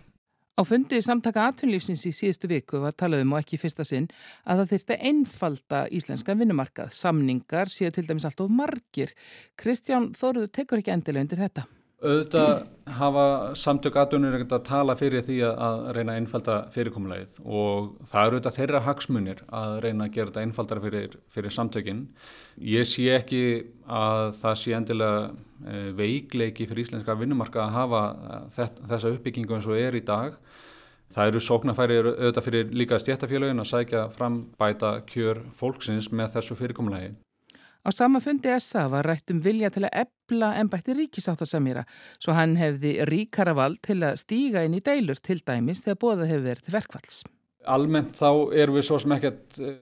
Á 0.54 0.62
fundi 0.70 1.00
samtaka 1.02 1.48
atvinnlífsins 1.50 2.04
í 2.06 2.12
síðustu 2.14 2.46
viku 2.52 2.78
var 2.84 2.94
talað 2.94 3.24
um 3.26 3.32
og 3.34 3.42
ekki 3.42 3.58
fyrsta 3.58 3.86
sinn 3.90 4.06
að 4.46 4.62
það 4.62 4.74
þyrta 4.76 4.98
einfalda 5.10 5.80
íslenska 5.98 6.36
vinnumarkað. 6.38 6.92
Samningar 6.94 7.74
séu 7.74 7.90
til 7.94 8.06
dæmis 8.06 8.28
allt 8.30 8.44
of 8.46 8.54
margir. 8.54 9.16
Kristján 9.58 10.12
Þóruður 10.14 10.52
tekur 10.54 10.84
ekki 10.84 10.94
endilega 10.94 11.26
undir 11.26 11.42
þetta. 11.42 11.66
Auðvitað 12.04 12.64
hafa 12.98 13.26
samtök 13.56 13.96
aðdunir 14.02 14.34
ekkert 14.36 14.58
að 14.58 14.66
tala 14.68 14.96
fyrir 15.00 15.24
því 15.24 15.38
að 15.48 15.86
reyna 15.96 16.16
að 16.16 16.20
einfalda 16.20 16.56
fyrirkomulegið 16.74 17.38
og 17.46 17.94
það 18.12 18.26
eru 18.26 18.36
auðvitað 18.38 18.58
þeirra 18.58 18.82
hagsmunir 18.88 19.44
að 19.48 19.76
reyna 19.86 20.08
að 20.08 20.18
gera 20.18 20.32
þetta 20.32 20.44
einfaldara 20.44 20.84
fyrir, 20.84 21.16
fyrir 21.32 21.56
samtökinn. 21.56 22.02
Ég 22.60 22.90
sé 22.90 23.08
ekki 23.16 23.44
að 23.88 24.36
það 24.42 24.60
sé 24.60 24.76
endilega 24.76 25.24
eh, 25.30 25.90
veikleiki 25.96 26.68
fyrir 26.68 26.84
íslenska 26.84 27.16
vinnumarka 27.22 27.64
að 27.64 27.76
hafa 27.78 28.04
þessa 28.58 29.14
uppbyggingu 29.16 29.56
eins 29.56 29.72
og 29.72 29.80
er 29.80 29.96
í 29.96 30.04
dag. 30.04 30.36
Það 31.14 31.32
eru 31.32 31.46
sóknarfæri 31.46 32.02
auðvitað 32.04 32.48
fyrir 32.50 32.80
líka 32.84 33.00
stjættafélagin 33.00 33.64
að 33.64 33.72
sækja 33.72 34.08
fram 34.12 34.42
bæta 34.60 34.98
kjör 35.08 35.46
fólksins 35.56 36.12
með 36.12 36.36
þessu 36.36 36.60
fyrirkomulegi. 36.60 37.14
Á 37.84 37.92
sama 37.92 38.22
fundi 38.24 38.48
SA 38.64 38.88
var 38.88 39.08
rætt 39.10 39.32
um 39.34 39.42
vilja 39.44 39.70
til 39.74 39.84
að 39.84 40.06
ebla 40.06 40.54
ennbætti 40.62 40.96
ríkisáttasamýra 40.96 41.84
svo 42.16 42.36
hann 42.38 42.56
hefði 42.56 42.94
ríkara 43.10 43.52
vald 43.58 43.82
til 43.84 44.00
að 44.08 44.22
stíga 44.22 44.64
inn 44.64 44.78
í 44.78 44.84
deilur 44.84 45.20
til 45.20 45.42
dæmis 45.44 45.84
þegar 45.84 46.00
bóða 46.00 46.28
hefur 46.30 46.46
verið 46.48 46.68
til 46.68 46.76
verkvalls. 46.78 47.18
Almennt 47.74 48.16
þá 48.20 48.30
erum 48.60 48.78
við 48.78 48.88
svo 48.88 49.00
sem 49.00 49.16
ekkert 49.16 49.60
eh, 49.60 49.76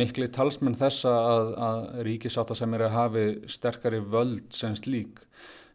miklu 0.00 0.28
talsmenn 0.34 0.78
þessa 0.78 1.16
að, 1.32 1.50
að 1.66 1.82
ríkisáttasamýra 2.06 2.92
hafi 2.94 3.26
sterkari 3.50 4.00
völd 4.02 4.54
sem 4.54 4.74
slík. 4.78 5.18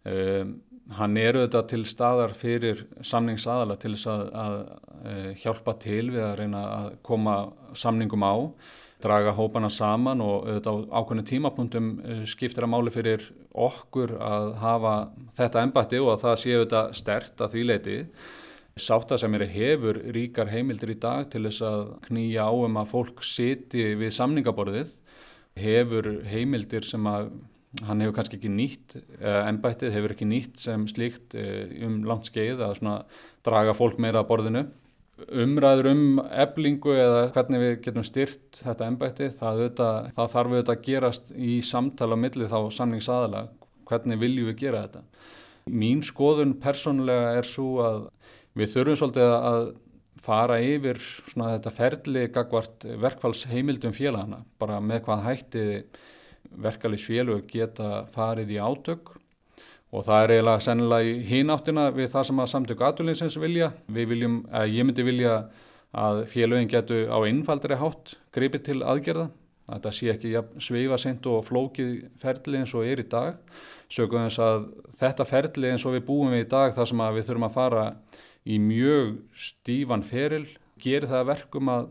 Um, 0.05 0.57
hann 0.95 1.17
eru 1.17 1.43
þetta 1.43 1.63
til 1.71 1.83
staðar 1.89 2.35
fyrir 2.37 2.85
samningsadala 3.03 3.75
til 3.81 3.95
þess 3.95 4.09
að, 4.11 4.25
að 4.45 4.57
eh, 5.11 5.29
hjálpa 5.43 5.75
til 5.83 6.03
við 6.13 6.23
að 6.23 6.35
reyna 6.43 6.65
að 6.79 6.89
koma 7.07 7.37
samningum 7.75 8.23
á 8.23 8.35
draga 9.03 9.33
hópana 9.35 9.69
saman 9.71 10.23
og 10.23 10.45
auðvitað 10.47 10.79
á 10.87 10.95
ákveðinu 10.99 11.25
tímapunktum 11.29 11.89
eh, 11.99 12.23
skiptir 12.29 12.65
að 12.65 12.71
máli 12.73 12.93
fyrir 12.93 13.25
okkur 13.51 14.15
að 14.23 14.49
hafa 14.61 14.95
þetta 15.37 15.63
embatti 15.67 16.01
og 16.01 16.13
að 16.13 16.23
það 16.25 16.41
séu 16.43 16.59
þetta 16.63 16.83
stert 16.95 17.43
að 17.43 17.55
því 17.55 17.65
leiti. 17.69 17.97
Sátta 18.75 19.17
sem 19.19 19.35
eru 19.37 19.47
hefur 19.47 19.99
ríkar 20.15 20.51
heimildir 20.51 20.95
í 20.95 20.99
dag 20.99 21.29
til 21.31 21.45
þess 21.45 21.63
að 21.63 21.83
knýja 22.09 22.47
á 22.47 22.51
um 22.51 22.79
að 22.81 22.89
fólk 22.91 23.23
siti 23.23 23.85
við 23.95 24.11
samningaborðið, 24.17 24.89
hefur 25.55 26.09
heimildir 26.27 26.83
sem 26.83 27.07
að 27.07 27.29
hann 27.87 28.03
hefur 28.03 28.17
kannski 28.17 28.39
ekki 28.39 28.51
nýtt, 28.51 28.97
embættið 29.19 29.95
hefur 29.95 30.15
ekki 30.15 30.27
nýtt 30.27 30.59
sem 30.63 30.87
slíkt 30.91 31.35
eh, 31.39 31.71
um 31.87 32.01
langt 32.07 32.27
skeið 32.31 32.63
að 32.63 32.83
draga 33.45 33.75
fólk 33.75 33.99
meira 33.99 34.23
að 34.23 34.29
borðinu 34.31 34.65
umræður 35.15 35.89
um 35.93 36.03
eblingu 36.27 36.91
eða 36.95 37.29
hvernig 37.35 37.61
við 37.61 37.75
getum 37.85 38.05
styrt 38.05 38.59
þetta 38.59 38.89
ennbætti, 38.89 39.29
það, 39.37 39.61
það 39.77 40.33
þarf 40.33 40.51
auðvitað 40.51 40.73
að 40.73 40.83
gerast 40.89 41.31
í 41.35 41.59
samtala 41.63 42.17
á 42.19 42.23
milli 42.23 42.49
þá 42.51 42.57
samningsaðala, 42.75 43.45
hvernig 43.87 44.19
viljum 44.21 44.49
við 44.51 44.59
gera 44.65 44.83
þetta. 44.85 45.03
Mín 45.71 46.03
skoðun 46.05 46.57
persónulega 46.61 47.31
er 47.39 47.47
svo 47.47 47.69
að 47.85 48.01
við 48.59 48.73
þurfum 48.75 48.99
svolítið 49.01 49.35
að 49.35 49.69
fara 50.25 50.59
yfir 50.63 50.99
þetta 51.31 51.73
ferli 51.73 52.27
gagvart 52.33 52.85
verkfallsheimildum 53.01 53.95
félagana, 53.95 54.43
bara 54.59 54.81
með 54.81 55.05
hvað 55.07 55.25
hætti 55.29 55.65
verkefælisfélög 56.55 57.47
geta 57.51 58.05
farið 58.13 58.55
í 58.55 58.59
átök 58.61 59.15
og 59.95 60.03
það 60.03 60.23
er 60.23 60.33
eiginlega 60.33 60.63
sennilega 60.63 61.07
í 61.07 61.13
hínáttina 61.29 61.85
við 61.95 62.09
það 62.11 62.27
sem 62.27 62.41
að 62.43 62.51
samtöku 62.51 62.85
aðvölinsins 62.85 63.37
vilja. 63.39 63.69
Við 63.87 64.09
viljum, 64.11 64.35
að 64.51 64.73
ég 64.75 64.87
myndi 64.87 65.05
vilja 65.07 65.35
að 65.95 66.21
félögin 66.33 66.71
getu 66.71 67.05
á 67.07 67.17
einfaldri 67.23 67.77
hátt 67.79 68.15
gripið 68.35 68.65
til 68.67 68.81
aðgerða. 68.83 69.29
Þetta 69.69 69.93
sé 69.95 70.11
ekki 70.11 70.33
ja, 70.33 70.43
sveifa 70.61 70.99
sent 71.01 71.25
og 71.31 71.45
flókið 71.47 71.93
ferli 72.21 72.59
eins 72.59 72.75
og 72.75 72.85
er 72.85 73.01
í 73.01 73.07
dag. 73.09 73.39
Sökum 73.87 74.25
þess 74.25 74.41
að 74.43 74.67
þetta 74.99 75.29
ferli 75.29 75.71
eins 75.71 75.87
og 75.87 75.95
við 75.95 76.05
búum 76.09 76.35
við 76.35 76.43
í 76.43 76.49
dag 76.51 76.75
þar 76.75 76.91
sem 76.91 77.05
við 77.15 77.29
þurfum 77.29 77.47
að 77.47 77.55
fara 77.55 77.85
í 78.45 78.59
mjög 78.61 79.15
stífan 79.47 80.05
feril, 80.05 80.45
gerir 80.81 81.07
það 81.09 81.29
verkum 81.31 81.71
að 81.71 81.87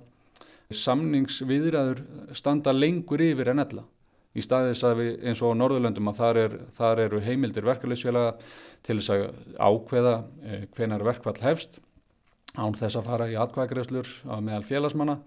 samningsviðræður 0.75 2.05
standa 2.37 2.73
lengur 2.75 3.23
yfir 3.25 3.53
en 3.53 3.65
ella 3.65 3.85
í 4.35 4.43
staðis 4.43 4.83
að 4.87 5.01
við 5.01 5.27
eins 5.31 5.43
og 5.43 5.55
á 5.55 5.59
Norðurlöndum 5.61 6.11
að 6.11 6.21
þar, 6.21 6.41
er, 6.43 6.57
þar 6.75 7.03
eru 7.07 7.23
heimildir 7.23 7.67
verkefliðsfélaga 7.69 8.35
til 8.85 8.99
þess 8.99 9.13
að 9.15 9.25
ákveða 9.59 10.15
eh, 10.45 10.65
hvenar 10.75 11.07
verkvall 11.07 11.39
hefst 11.45 11.79
án 12.55 12.77
þess 12.79 12.99
að 12.99 13.09
fara 13.11 13.31
í 13.31 13.39
atkvæðgreðslur 13.39 14.11
á 14.31 14.37
meðal 14.39 14.67
félagsmanna. 14.69 15.19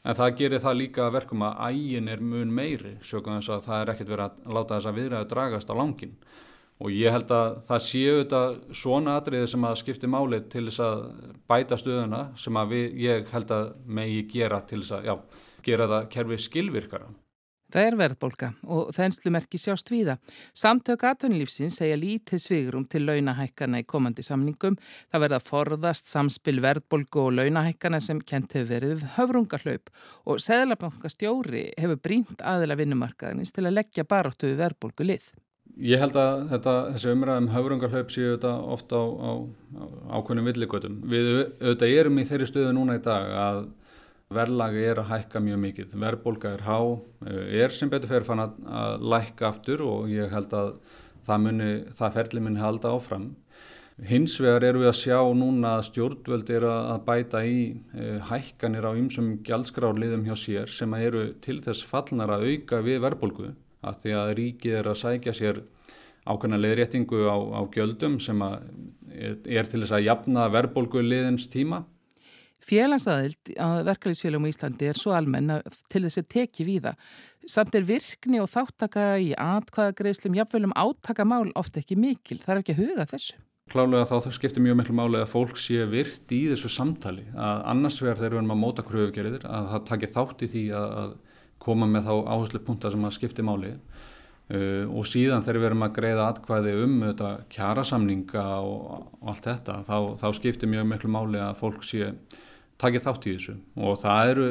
En 0.00 0.16
það 0.16 0.36
gerir 0.38 0.62
það 0.64 0.78
líka 0.78 1.08
verkum 1.12 1.42
að 1.44 1.58
ægin 1.74 2.08
er 2.08 2.22
mun 2.24 2.52
meiri 2.56 2.94
sögum 3.04 3.36
þess 3.36 3.52
að 3.52 3.66
það 3.66 3.82
er 3.82 3.90
ekkert 3.92 4.12
verið 4.14 4.28
að 4.28 4.54
láta 4.56 4.78
þess 4.78 4.88
að 4.88 5.00
viðræðu 5.00 5.28
dragast 5.32 5.72
á 5.72 5.74
langin 5.76 6.14
og 6.80 6.94
ég 6.96 7.12
held 7.12 7.32
að 7.36 7.58
það 7.68 7.82
séu 7.84 8.12
þetta 8.22 8.42
svona 8.80 9.16
atriði 9.20 9.48
sem 9.52 9.66
að 9.68 9.80
skipti 9.82 10.08
máli 10.08 10.40
til 10.52 10.62
þess 10.70 10.82
að 10.86 11.02
bæta 11.52 11.76
stöðuna 11.80 12.22
sem 12.40 12.56
að 12.56 12.72
við, 12.72 12.86
ég 13.04 13.34
held 13.34 13.52
að 13.52 13.66
megi 13.84 14.22
gera 14.32 14.62
til 14.64 14.80
þess 14.80 14.96
að 14.96 15.10
já, 15.10 15.14
gera 15.68 15.90
það 15.90 16.08
kerfi 16.14 16.40
skilvirkara 16.46 17.10
Það 17.70 17.86
er 17.86 17.96
verðbólka 18.00 18.48
og 18.66 18.88
þenslumerki 18.96 19.58
sjást 19.62 19.90
víða. 19.92 20.16
Samtök 20.56 21.04
atvinnulífsins 21.06 21.76
segja 21.78 21.98
lítið 21.98 22.42
svigurum 22.42 22.86
til 22.90 23.04
launahækana 23.06 23.82
í 23.82 23.86
komandi 23.86 24.24
samningum. 24.26 24.78
Það 25.12 25.24
verða 25.26 25.42
forðast 25.44 26.10
samspil 26.10 26.58
verðbólku 26.64 27.26
og 27.26 27.36
launahækana 27.38 28.00
sem 28.02 28.22
kent 28.22 28.56
hefur 28.58 28.72
verið 28.74 29.04
höfrungarhlaup 29.16 29.92
og 30.26 30.42
Seðlabankastjóri 30.42 31.68
hefur 31.78 32.02
brínt 32.02 32.42
aðila 32.42 32.78
vinnumarkaðinins 32.80 33.54
til 33.54 33.68
að 33.68 33.78
leggja 33.78 34.08
baróttu 34.08 34.56
verðbólku 34.58 35.06
lið. 35.06 35.30
Ég 35.80 36.00
held 36.02 36.16
að 36.18 36.48
þetta, 36.50 36.72
þessi 36.94 37.12
umræðum 37.14 37.52
höfrungarhlaup 37.54 38.10
séu 38.12 38.32
þetta 38.34 38.54
ofta 38.74 38.98
á, 38.98 39.06
á, 39.06 39.30
á 39.78 39.84
ákveðnum 40.18 40.48
villigötum. 40.50 40.96
Við 41.08 41.28
auðvitað 41.62 41.94
erum 42.00 42.18
í 42.18 42.24
þeirri 42.26 42.48
stöðu 42.50 42.72
núna 42.74 42.98
í 42.98 43.04
dag 43.04 43.30
að 43.30 43.60
verðlagi 44.30 44.82
er 44.86 45.00
að 45.02 45.08
hækka 45.10 45.40
mjög 45.42 45.58
mikið, 45.64 45.94
verðbólka 45.98 46.54
er 46.54 46.60
há, 46.62 46.78
eh, 47.26 47.62
er 47.64 47.72
sem 47.74 47.90
betur 47.90 48.12
fyrir 48.12 48.26
fann 48.28 48.42
að, 48.44 48.58
að 48.62 49.06
lækka 49.10 49.48
aftur 49.48 49.82
og 49.82 50.10
ég 50.12 50.30
held 50.30 50.52
að 50.54 50.68
það, 51.26 51.40
muni, 51.46 51.70
það 51.98 52.18
ferli 52.18 52.42
muni 52.44 52.62
halda 52.62 52.92
áfram. 52.94 53.32
Hins 54.06 54.38
vegar 54.40 54.64
eru 54.64 54.84
við 54.84 54.88
að 54.92 55.00
sjá 55.00 55.18
núna 55.36 55.74
að 55.76 55.82
stjórnvöld 55.90 56.52
eru 56.54 56.70
að 56.70 57.02
bæta 57.04 57.42
í 57.44 57.58
e, 57.92 58.06
hækkanir 58.30 58.86
á 58.86 58.96
ymsum 58.96 59.34
gjaldskrárliðum 59.44 60.22
hjá 60.24 60.36
sér 60.38 60.70
sem 60.72 60.94
eru 60.96 61.26
til 61.44 61.58
þess 61.60 61.84
fallnar 61.84 62.32
að 62.32 62.46
auka 62.48 62.80
við 62.86 63.02
verðbólku 63.04 63.50
að 63.84 64.00
því 64.04 64.16
að 64.22 64.32
ríkið 64.38 64.78
er 64.78 64.88
að 64.88 65.00
sækja 65.02 65.34
sér 65.36 65.60
ákveðna 66.24 66.62
leðréttingu 66.62 67.26
á, 67.28 67.36
á 67.36 67.60
gjöldum 67.74 68.16
sem 68.22 68.40
er 68.40 69.68
til 69.68 69.82
þess 69.82 69.98
að 69.98 70.06
jafna 70.06 70.48
verðbólku 70.54 71.02
liðins 71.04 71.50
tíma. 71.52 71.82
Félagsaðild 72.70 73.52
að 73.58 73.84
verkefliðsfélagum 73.88 74.46
í 74.46 74.54
Íslandi 74.54 74.88
er 74.90 74.98
svo 74.98 75.14
almenn 75.16 75.56
til 75.90 76.04
þess 76.04 76.22
að 76.22 76.28
teki 76.36 76.66
víða. 76.68 76.94
Samt 77.50 77.74
er 77.74 77.86
virkni 77.88 78.38
og 78.38 78.50
þáttaka 78.52 79.12
í 79.18 79.32
atkvæðagreislum, 79.34 80.36
jafnveilum 80.38 80.74
átakamál 80.78 81.48
ofta 81.58 81.82
ekki 81.82 81.98
mikil. 81.98 82.38
Það 82.44 82.54
er 82.54 82.60
ekki 82.62 82.76
að 82.76 82.82
huga 82.84 83.08
þessu. 83.10 83.40
Klálega 83.70 84.06
þá 84.10 84.16
það 84.26 84.34
skiptir 84.34 84.64
mjög 84.64 84.78
miklu 84.80 84.94
máli 84.98 85.18
að 85.20 85.30
fólk 85.30 85.58
sé 85.62 85.84
virt 85.86 86.32
í 86.34 86.40
þessu 86.50 86.70
samtali. 86.74 87.26
Að 87.38 87.60
annars 87.70 87.98
vegar 88.02 88.18
þegar 88.18 88.32
við 88.34 88.40
erum 88.40 88.54
að 88.54 88.62
móta 88.64 88.84
kröfugerðir 88.86 89.44
að 89.46 89.68
það 89.72 89.84
takir 89.90 90.14
þátt 90.14 90.42
í 90.42 90.48
því 90.54 90.64
að 90.78 91.12
koma 91.62 91.86
með 91.86 92.08
þá 92.08 92.14
áherslu 92.34 92.62
punta 92.66 92.90
sem 92.90 93.06
að 93.06 93.14
skipti 93.18 93.46
máli. 93.46 93.74
Uh, 94.50 94.90
og 94.90 95.06
síðan 95.06 95.44
þegar 95.46 95.60
við 95.60 95.68
erum 95.68 95.84
að 95.86 95.92
greiða 96.00 96.22
atkvæði 96.26 96.72
um 96.82 96.94
þetta 97.04 97.28
kjærasamninga 97.54 98.46
og, 98.66 98.80
og 99.20 99.28
allt 99.30 99.44
þetta 99.46 99.76
þá, 99.86 99.98
þá 100.18 100.26
skiptir 100.40 100.72
mjög 100.72 100.88
miklu 100.90 101.10
máli 101.14 101.38
að 101.38 101.60
fólk 101.60 101.86
sé 101.86 102.08
takið 102.80 103.04
þátt 103.06 103.26
í 103.26 103.34
þessu 103.36 103.56
og 103.76 104.00
það 104.00 104.32
eru, 104.32 104.48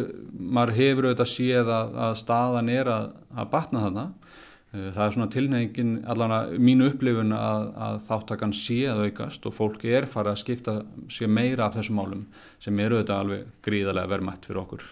maður 0.58 0.76
hefur 0.78 1.08
auðvitað 1.10 1.32
séð 1.34 1.74
að, 1.76 1.98
að 2.06 2.14
staðan 2.22 2.72
er 2.74 2.92
að, 2.94 3.10
að 3.34 3.50
batna 3.54 3.84
þarna 3.86 4.06
eh, 4.06 4.88
það 4.96 5.04
er 5.06 5.16
svona 5.16 5.30
tilnefingin, 5.36 5.92
allavega 6.14 6.64
mínu 6.70 6.90
upplifun 6.94 7.36
að, 7.38 7.68
að 7.90 8.00
þáttakann 8.08 8.56
sé 8.60 8.80
að 8.92 9.04
aukast 9.08 9.50
og 9.50 9.58
fólk 9.58 9.86
er 9.90 10.10
farið 10.10 10.36
að 10.36 10.42
skipta 10.44 10.78
sér 11.12 11.34
meira 11.40 11.68
af 11.68 11.78
þessum 11.80 12.02
málum 12.02 12.26
sem 12.62 12.86
eru 12.86 13.00
auðvitað 13.00 13.24
alveg 13.26 13.54
gríðarlega 13.66 14.14
verðmætt 14.14 14.50
fyrir 14.50 14.64
okkur. 14.64 14.90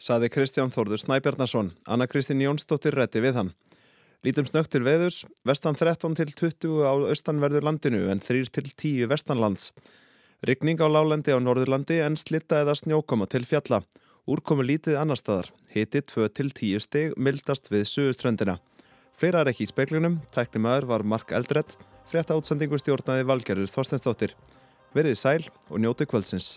Saði 0.00 0.30
Kristján 0.32 0.72
Þórður 0.72 1.02
Snæbjarnason, 1.02 1.74
Anna 1.84 2.06
Kristín 2.08 2.40
Jónsdóttir 2.40 2.96
rétti 2.96 3.20
við 3.20 3.36
hann. 3.36 3.50
Lítum 4.24 4.44
snögt 4.48 4.68
til 4.72 4.82
veðus, 4.84 5.22
vestan 5.48 5.76
13 5.76 6.16
til 6.16 6.32
20 6.36 6.80
á 6.84 6.92
austanverður 6.92 7.64
landinu 7.64 8.06
en 8.12 8.20
3 8.20 8.48
til 8.52 8.66
10 8.68 9.08
vestanlands. 9.08 9.70
Ryggning 10.40 10.80
á 10.80 10.88
lálendi 10.88 11.34
á 11.36 11.38
Norðurlandi 11.42 11.98
en 12.00 12.14
slitta 12.16 12.62
eða 12.62 12.72
snjókoma 12.72 13.26
til 13.28 13.44
fjalla. 13.44 13.82
Úrkomu 14.24 14.64
lítið 14.64 14.96
annar 14.96 15.20
staðar. 15.20 15.50
Hiti 15.68 16.00
2-10 16.00 16.80
stig 16.80 17.12
mildast 17.20 17.68
við 17.68 17.84
suðuströndina. 17.90 18.54
Fleira 19.12 19.42
er 19.44 19.50
ekki 19.52 19.66
í 19.66 19.68
speklunum, 19.68 20.16
tækni 20.32 20.62
maður 20.64 20.88
var 20.94 21.04
Mark 21.04 21.36
Eldred, 21.36 21.76
frétta 22.08 22.38
átsendingu 22.40 22.80
stjórnaði 22.80 23.28
Valgerður 23.28 23.68
Þorstensdóttir. 23.68 24.32
Verðið 24.96 25.20
sæl 25.20 25.44
og 25.68 25.84
njóti 25.84 26.08
kvöldsins. 26.08 26.54